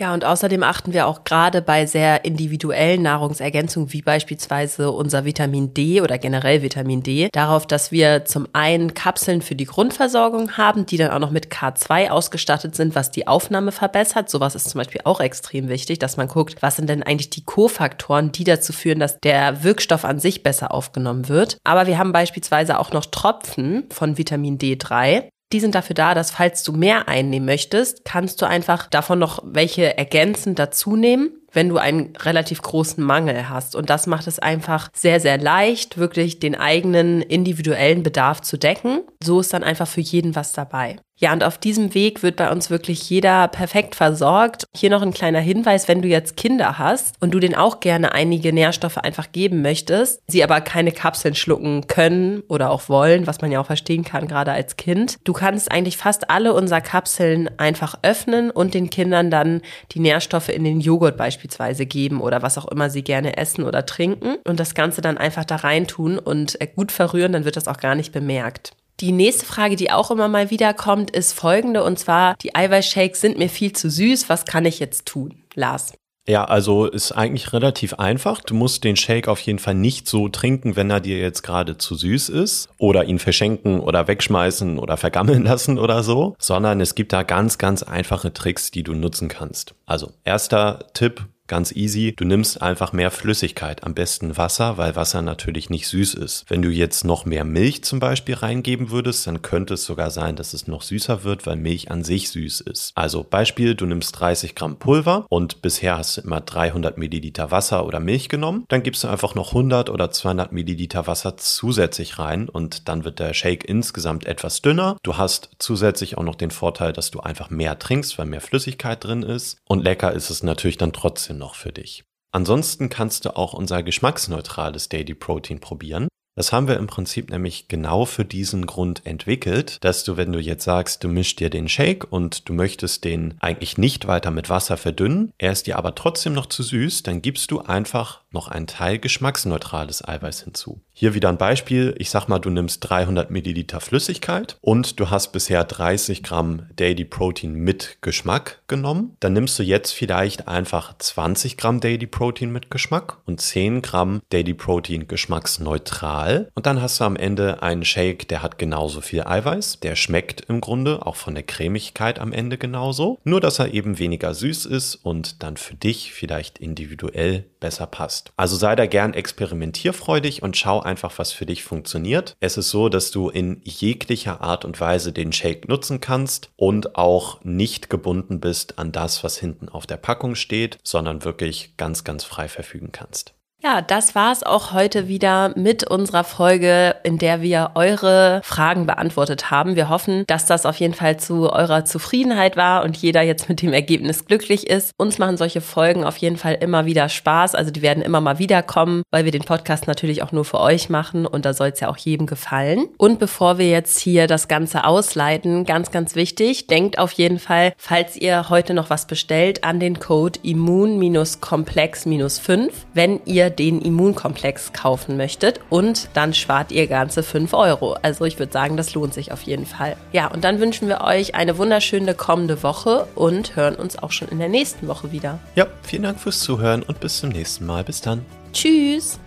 Ja, 0.00 0.14
und 0.14 0.24
außerdem 0.24 0.62
achten 0.62 0.92
wir 0.92 1.08
auch 1.08 1.24
gerade 1.24 1.60
bei 1.60 1.84
sehr 1.84 2.24
individuellen 2.24 3.02
Nahrungsergänzungen, 3.02 3.92
wie 3.92 4.00
beispielsweise 4.00 4.92
unser 4.92 5.24
Vitamin 5.24 5.74
D 5.74 6.00
oder 6.00 6.18
generell 6.18 6.62
Vitamin 6.62 7.02
D, 7.02 7.28
darauf, 7.32 7.66
dass 7.66 7.90
wir 7.90 8.24
zum 8.24 8.46
einen 8.52 8.94
Kapseln 8.94 9.42
für 9.42 9.56
die 9.56 9.64
Grundversorgung 9.64 10.56
haben, 10.56 10.86
die 10.86 10.98
dann 10.98 11.10
auch 11.10 11.18
noch 11.18 11.32
mit 11.32 11.48
K2 11.48 12.10
ausgestattet 12.10 12.76
sind, 12.76 12.94
was 12.94 13.10
die 13.10 13.26
Aufnahme 13.26 13.72
verbessert. 13.72 14.30
Sowas 14.30 14.54
ist 14.54 14.70
zum 14.70 14.78
Beispiel 14.78 15.00
auch 15.02 15.18
extrem 15.18 15.68
wichtig, 15.68 15.98
dass 15.98 16.16
man 16.16 16.28
guckt, 16.28 16.62
was 16.62 16.76
sind 16.76 16.88
denn 16.88 17.02
eigentlich 17.02 17.30
die 17.30 17.44
Kofaktoren, 17.44 18.30
die 18.30 18.44
dazu 18.44 18.72
führen, 18.72 19.00
dass 19.00 19.18
der 19.18 19.64
Wirkstoff 19.64 20.04
an 20.04 20.20
sich 20.20 20.44
besser 20.44 20.72
aufgenommen 20.72 21.28
wird. 21.28 21.58
Aber 21.64 21.88
wir 21.88 21.98
haben 21.98 22.12
beispielsweise 22.12 22.78
auch 22.78 22.92
noch 22.92 23.06
Tropfen 23.06 23.86
von 23.90 24.16
Vitamin 24.16 24.58
D3. 24.58 25.28
Die 25.52 25.60
sind 25.60 25.74
dafür 25.74 25.94
da, 25.94 26.14
dass 26.14 26.30
falls 26.30 26.62
du 26.62 26.72
mehr 26.72 27.08
einnehmen 27.08 27.46
möchtest, 27.46 28.04
kannst 28.04 28.42
du 28.42 28.46
einfach 28.46 28.86
davon 28.86 29.18
noch 29.18 29.42
welche 29.44 29.96
ergänzend 29.96 30.58
dazu 30.58 30.94
nehmen 30.94 31.38
wenn 31.52 31.68
du 31.68 31.78
einen 31.78 32.14
relativ 32.16 32.62
großen 32.62 33.02
Mangel 33.02 33.48
hast. 33.48 33.74
Und 33.74 33.90
das 33.90 34.06
macht 34.06 34.26
es 34.26 34.38
einfach 34.38 34.90
sehr, 34.94 35.20
sehr 35.20 35.38
leicht, 35.38 35.98
wirklich 35.98 36.40
den 36.40 36.54
eigenen 36.54 37.22
individuellen 37.22 38.02
Bedarf 38.02 38.42
zu 38.42 38.58
decken. 38.58 39.00
So 39.22 39.40
ist 39.40 39.52
dann 39.52 39.64
einfach 39.64 39.88
für 39.88 40.00
jeden 40.00 40.36
was 40.36 40.52
dabei. 40.52 40.98
Ja, 41.20 41.32
und 41.32 41.42
auf 41.42 41.58
diesem 41.58 41.94
Weg 41.94 42.22
wird 42.22 42.36
bei 42.36 42.48
uns 42.48 42.70
wirklich 42.70 43.10
jeder 43.10 43.48
perfekt 43.48 43.96
versorgt. 43.96 44.66
Hier 44.76 44.88
noch 44.88 45.02
ein 45.02 45.12
kleiner 45.12 45.40
Hinweis, 45.40 45.88
wenn 45.88 46.00
du 46.00 46.06
jetzt 46.06 46.36
Kinder 46.36 46.78
hast 46.78 47.16
und 47.20 47.34
du 47.34 47.40
denen 47.40 47.56
auch 47.56 47.80
gerne 47.80 48.12
einige 48.12 48.52
Nährstoffe 48.52 48.98
einfach 48.98 49.32
geben 49.32 49.60
möchtest, 49.60 50.22
sie 50.28 50.44
aber 50.44 50.60
keine 50.60 50.92
Kapseln 50.92 51.34
schlucken 51.34 51.88
können 51.88 52.44
oder 52.46 52.70
auch 52.70 52.88
wollen, 52.88 53.26
was 53.26 53.40
man 53.40 53.50
ja 53.50 53.60
auch 53.60 53.66
verstehen 53.66 54.04
kann, 54.04 54.28
gerade 54.28 54.52
als 54.52 54.76
Kind. 54.76 55.18
Du 55.24 55.32
kannst 55.32 55.72
eigentlich 55.72 55.96
fast 55.96 56.30
alle 56.30 56.54
unserer 56.54 56.80
Kapseln 56.80 57.50
einfach 57.58 57.96
öffnen 58.02 58.52
und 58.52 58.74
den 58.74 58.88
Kindern 58.88 59.28
dann 59.28 59.62
die 59.90 60.00
Nährstoffe 60.00 60.50
in 60.50 60.62
den 60.62 60.80
Joghurt 60.80 61.16
beispielsweise 61.16 61.84
geben 61.84 62.20
oder 62.20 62.42
was 62.42 62.58
auch 62.58 62.68
immer 62.68 62.90
sie 62.90 63.02
gerne 63.02 63.36
essen 63.36 63.64
oder 63.64 63.84
trinken 63.86 64.36
und 64.46 64.60
das 64.60 64.76
Ganze 64.76 65.00
dann 65.00 65.18
einfach 65.18 65.44
da 65.44 65.56
reintun 65.56 66.20
und 66.20 66.60
äh, 66.60 66.68
gut 66.68 66.92
verrühren, 66.92 67.32
dann 67.32 67.44
wird 67.44 67.56
das 67.56 67.66
auch 67.66 67.78
gar 67.78 67.96
nicht 67.96 68.12
bemerkt. 68.12 68.72
Die 69.00 69.12
nächste 69.12 69.46
Frage, 69.46 69.76
die 69.76 69.92
auch 69.92 70.10
immer 70.10 70.26
mal 70.26 70.50
wieder 70.50 70.74
kommt, 70.74 71.12
ist 71.12 71.32
folgende 71.32 71.84
und 71.84 72.00
zwar, 72.00 72.34
die 72.42 72.56
Eiweißshakes 72.56 73.20
sind 73.20 73.38
mir 73.38 73.48
viel 73.48 73.72
zu 73.72 73.88
süß, 73.88 74.28
was 74.28 74.44
kann 74.44 74.64
ich 74.64 74.80
jetzt 74.80 75.06
tun? 75.06 75.44
Lars. 75.54 75.92
Ja, 76.28 76.44
also 76.44 76.84
ist 76.84 77.12
eigentlich 77.12 77.54
relativ 77.54 77.94
einfach. 77.94 78.42
Du 78.42 78.54
musst 78.54 78.84
den 78.84 78.96
Shake 78.96 79.28
auf 79.28 79.40
jeden 79.40 79.58
Fall 79.58 79.74
nicht 79.74 80.06
so 80.06 80.28
trinken, 80.28 80.76
wenn 80.76 80.90
er 80.90 81.00
dir 81.00 81.18
jetzt 81.18 81.42
gerade 81.42 81.78
zu 81.78 81.94
süß 81.94 82.28
ist 82.28 82.68
oder 82.76 83.04
ihn 83.04 83.18
verschenken 83.18 83.80
oder 83.80 84.08
wegschmeißen 84.08 84.78
oder 84.78 84.98
vergammeln 84.98 85.42
lassen 85.44 85.78
oder 85.78 86.02
so, 86.02 86.34
sondern 86.38 86.82
es 86.82 86.94
gibt 86.94 87.14
da 87.14 87.22
ganz, 87.22 87.56
ganz 87.56 87.82
einfache 87.82 88.34
Tricks, 88.34 88.70
die 88.70 88.82
du 88.82 88.92
nutzen 88.92 89.28
kannst. 89.28 89.74
Also 89.86 90.10
erster 90.24 90.80
Tipp, 90.92 91.24
Ganz 91.48 91.72
easy. 91.72 92.12
Du 92.14 92.26
nimmst 92.26 92.60
einfach 92.60 92.92
mehr 92.92 93.10
Flüssigkeit, 93.10 93.82
am 93.82 93.94
besten 93.94 94.36
Wasser, 94.36 94.76
weil 94.76 94.96
Wasser 94.96 95.22
natürlich 95.22 95.70
nicht 95.70 95.88
süß 95.88 96.12
ist. 96.14 96.44
Wenn 96.48 96.60
du 96.60 96.68
jetzt 96.68 97.06
noch 97.06 97.24
mehr 97.24 97.44
Milch 97.44 97.82
zum 97.84 98.00
Beispiel 98.00 98.34
reingeben 98.34 98.90
würdest, 98.90 99.26
dann 99.26 99.40
könnte 99.40 99.74
es 99.74 99.84
sogar 99.84 100.10
sein, 100.10 100.36
dass 100.36 100.52
es 100.52 100.68
noch 100.68 100.82
süßer 100.82 101.24
wird, 101.24 101.46
weil 101.46 101.56
Milch 101.56 101.90
an 101.90 102.04
sich 102.04 102.28
süß 102.28 102.60
ist. 102.60 102.92
Also 102.94 103.24
Beispiel, 103.24 103.74
du 103.74 103.86
nimmst 103.86 104.20
30 104.20 104.54
Gramm 104.54 104.76
Pulver 104.76 105.24
und 105.30 105.62
bisher 105.62 105.96
hast 105.96 106.18
du 106.18 106.20
immer 106.20 106.42
300 106.42 106.98
Milliliter 106.98 107.50
Wasser 107.50 107.86
oder 107.86 107.98
Milch 107.98 108.28
genommen. 108.28 108.66
Dann 108.68 108.82
gibst 108.82 109.02
du 109.04 109.08
einfach 109.08 109.34
noch 109.34 109.48
100 109.48 109.88
oder 109.88 110.10
200 110.10 110.52
Milliliter 110.52 111.06
Wasser 111.06 111.38
zusätzlich 111.38 112.18
rein 112.18 112.50
und 112.50 112.90
dann 112.90 113.06
wird 113.06 113.20
der 113.20 113.32
Shake 113.32 113.64
insgesamt 113.64 114.26
etwas 114.26 114.60
dünner. 114.60 114.98
Du 115.02 115.16
hast 115.16 115.48
zusätzlich 115.58 116.18
auch 116.18 116.24
noch 116.24 116.34
den 116.34 116.50
Vorteil, 116.50 116.92
dass 116.92 117.10
du 117.10 117.20
einfach 117.20 117.48
mehr 117.48 117.78
trinkst, 117.78 118.18
weil 118.18 118.26
mehr 118.26 118.42
Flüssigkeit 118.42 119.02
drin 119.02 119.22
ist. 119.22 119.56
Und 119.64 119.82
lecker 119.82 120.12
ist 120.12 120.28
es 120.28 120.42
natürlich 120.42 120.76
dann 120.76 120.92
trotzdem 120.92 121.37
noch 121.38 121.54
für 121.54 121.72
dich. 121.72 122.04
Ansonsten 122.30 122.90
kannst 122.90 123.24
du 123.24 123.34
auch 123.36 123.54
unser 123.54 123.82
geschmacksneutrales 123.82 124.88
Daily 124.88 125.14
Protein 125.14 125.60
probieren. 125.60 126.08
Das 126.38 126.52
haben 126.52 126.68
wir 126.68 126.76
im 126.76 126.86
Prinzip 126.86 127.30
nämlich 127.30 127.66
genau 127.66 128.04
für 128.04 128.24
diesen 128.24 128.64
Grund 128.64 129.04
entwickelt, 129.04 129.78
dass 129.80 130.04
du, 130.04 130.16
wenn 130.16 130.30
du 130.30 130.38
jetzt 130.38 130.62
sagst, 130.62 131.02
du 131.02 131.08
mischst 131.08 131.40
dir 131.40 131.50
den 131.50 131.68
Shake 131.68 132.06
und 132.12 132.48
du 132.48 132.52
möchtest 132.52 133.02
den 133.02 133.34
eigentlich 133.40 133.76
nicht 133.76 134.06
weiter 134.06 134.30
mit 134.30 134.48
Wasser 134.48 134.76
verdünnen, 134.76 135.32
er 135.38 135.50
ist 135.50 135.66
dir 135.66 135.76
aber 135.76 135.96
trotzdem 135.96 136.34
noch 136.34 136.46
zu 136.46 136.62
süß, 136.62 137.02
dann 137.02 137.22
gibst 137.22 137.50
du 137.50 137.62
einfach 137.62 138.20
noch 138.30 138.46
einen 138.46 138.68
Teil 138.68 139.00
geschmacksneutrales 139.00 140.06
Eiweiß 140.06 140.42
hinzu. 140.42 140.80
Hier 140.92 141.14
wieder 141.14 141.28
ein 141.28 141.38
Beispiel. 141.38 141.94
Ich 141.98 142.10
sag 142.10 142.28
mal, 142.28 142.38
du 142.38 142.50
nimmst 142.50 142.88
300 142.88 143.30
Milliliter 143.30 143.80
Flüssigkeit 143.80 144.58
und 144.60 145.00
du 145.00 145.10
hast 145.10 145.32
bisher 145.32 145.64
30 145.64 146.22
Gramm 146.22 146.66
Daily 146.76 147.04
Protein 147.04 147.54
mit 147.54 147.98
Geschmack 148.00 148.60
genommen. 148.66 149.16
Dann 149.20 149.32
nimmst 149.32 149.58
du 149.58 149.62
jetzt 149.62 149.92
vielleicht 149.92 150.46
einfach 150.46 150.96
20 150.98 151.56
Gramm 151.56 151.80
Daily 151.80 152.06
Protein 152.06 152.52
mit 152.52 152.70
Geschmack 152.70 153.18
und 153.26 153.40
10 153.40 153.80
Gramm 153.80 154.20
Daily 154.30 154.54
Protein 154.54 155.08
geschmacksneutral 155.08 156.27
Kristall. 156.28 156.50
Und 156.54 156.66
dann 156.66 156.82
hast 156.82 157.00
du 157.00 157.04
am 157.04 157.16
Ende 157.16 157.62
einen 157.62 157.84
Shake, 157.84 158.28
der 158.28 158.42
hat 158.42 158.58
genauso 158.58 159.00
viel 159.00 159.22
Eiweiß. 159.22 159.80
Der 159.80 159.96
schmeckt 159.96 160.42
im 160.42 160.60
Grunde 160.60 161.06
auch 161.06 161.16
von 161.16 161.34
der 161.34 161.42
Cremigkeit 161.42 162.18
am 162.18 162.32
Ende 162.32 162.58
genauso. 162.58 163.18
Nur, 163.24 163.40
dass 163.40 163.58
er 163.58 163.72
eben 163.72 163.98
weniger 163.98 164.34
süß 164.34 164.66
ist 164.66 164.96
und 164.96 165.42
dann 165.42 165.56
für 165.56 165.74
dich 165.74 166.12
vielleicht 166.12 166.58
individuell 166.58 167.44
besser 167.60 167.86
passt. 167.86 168.32
Also 168.36 168.56
sei 168.56 168.76
da 168.76 168.86
gern 168.86 169.14
experimentierfreudig 169.14 170.42
und 170.42 170.56
schau 170.56 170.80
einfach, 170.80 171.18
was 171.18 171.32
für 171.32 171.46
dich 171.46 171.64
funktioniert. 171.64 172.36
Es 172.40 172.56
ist 172.56 172.70
so, 172.70 172.88
dass 172.88 173.10
du 173.10 173.30
in 173.30 173.60
jeglicher 173.64 174.40
Art 174.40 174.64
und 174.64 174.80
Weise 174.80 175.12
den 175.12 175.32
Shake 175.32 175.68
nutzen 175.68 176.00
kannst 176.00 176.50
und 176.56 176.96
auch 176.96 177.42
nicht 177.44 177.90
gebunden 177.90 178.40
bist 178.40 178.78
an 178.78 178.92
das, 178.92 179.24
was 179.24 179.38
hinten 179.38 179.68
auf 179.68 179.86
der 179.86 179.96
Packung 179.96 180.34
steht, 180.34 180.78
sondern 180.84 181.24
wirklich 181.24 181.76
ganz, 181.76 182.04
ganz 182.04 182.24
frei 182.24 182.48
verfügen 182.48 182.92
kannst. 182.92 183.34
Ja, 183.60 183.82
das 183.82 184.14
war's 184.14 184.44
auch 184.44 184.72
heute 184.72 185.08
wieder 185.08 185.52
mit 185.56 185.82
unserer 185.82 186.22
Folge, 186.22 186.94
in 187.02 187.18
der 187.18 187.42
wir 187.42 187.72
eure 187.74 188.40
Fragen 188.44 188.86
beantwortet 188.86 189.50
haben. 189.50 189.74
Wir 189.74 189.88
hoffen, 189.88 190.22
dass 190.28 190.46
das 190.46 190.64
auf 190.64 190.76
jeden 190.76 190.94
Fall 190.94 191.18
zu 191.18 191.52
eurer 191.52 191.84
Zufriedenheit 191.84 192.56
war 192.56 192.84
und 192.84 192.96
jeder 192.96 193.22
jetzt 193.22 193.48
mit 193.48 193.60
dem 193.60 193.72
Ergebnis 193.72 194.26
glücklich 194.26 194.70
ist. 194.70 194.92
Uns 194.96 195.18
machen 195.18 195.36
solche 195.36 195.60
Folgen 195.60 196.04
auf 196.04 196.18
jeden 196.18 196.36
Fall 196.36 196.56
immer 196.60 196.86
wieder 196.86 197.08
Spaß. 197.08 197.56
Also 197.56 197.72
die 197.72 197.82
werden 197.82 198.00
immer 198.00 198.20
mal 198.20 198.38
wieder 198.38 198.62
kommen, 198.62 199.02
weil 199.10 199.24
wir 199.24 199.32
den 199.32 199.42
Podcast 199.42 199.88
natürlich 199.88 200.22
auch 200.22 200.30
nur 200.30 200.44
für 200.44 200.60
euch 200.60 200.88
machen 200.88 201.26
und 201.26 201.44
da 201.44 201.52
soll 201.52 201.70
es 201.70 201.80
ja 201.80 201.88
auch 201.88 201.96
jedem 201.96 202.28
gefallen. 202.28 202.86
Und 202.96 203.18
bevor 203.18 203.58
wir 203.58 203.68
jetzt 203.68 203.98
hier 203.98 204.28
das 204.28 204.46
Ganze 204.46 204.84
ausleiten, 204.84 205.64
ganz, 205.64 205.90
ganz 205.90 206.14
wichtig, 206.14 206.68
denkt 206.68 207.00
auf 207.00 207.10
jeden 207.10 207.40
Fall, 207.40 207.72
falls 207.76 208.16
ihr 208.16 208.50
heute 208.50 208.72
noch 208.72 208.88
was 208.88 209.08
bestellt, 209.08 209.64
an 209.64 209.80
den 209.80 209.98
Code 209.98 210.38
immun-komplex-5, 210.44 212.70
wenn 212.94 213.18
ihr 213.48 213.50
den 213.50 213.80
Immunkomplex 213.80 214.72
kaufen 214.72 215.16
möchtet 215.16 215.60
und 215.70 216.08
dann 216.14 216.34
spart 216.34 216.72
ihr 216.72 216.86
ganze 216.86 217.22
5 217.22 217.52
Euro. 217.54 217.96
Also 218.02 218.24
ich 218.24 218.38
würde 218.38 218.52
sagen, 218.52 218.76
das 218.76 218.94
lohnt 218.94 219.14
sich 219.14 219.32
auf 219.32 219.42
jeden 219.42 219.66
Fall. 219.66 219.96
Ja, 220.12 220.28
und 220.28 220.44
dann 220.44 220.60
wünschen 220.60 220.88
wir 220.88 221.00
euch 221.02 221.34
eine 221.34 221.58
wunderschöne 221.58 222.14
kommende 222.14 222.62
Woche 222.62 223.06
und 223.14 223.56
hören 223.56 223.76
uns 223.76 223.98
auch 223.98 224.12
schon 224.12 224.28
in 224.28 224.38
der 224.38 224.48
nächsten 224.48 224.88
Woche 224.88 225.12
wieder. 225.12 225.38
Ja, 225.54 225.66
vielen 225.82 226.02
Dank 226.02 226.20
fürs 226.20 226.40
Zuhören 226.40 226.82
und 226.82 227.00
bis 227.00 227.18
zum 227.18 227.30
nächsten 227.30 227.66
Mal. 227.66 227.84
Bis 227.84 228.00
dann. 228.00 228.24
Tschüss. 228.52 229.18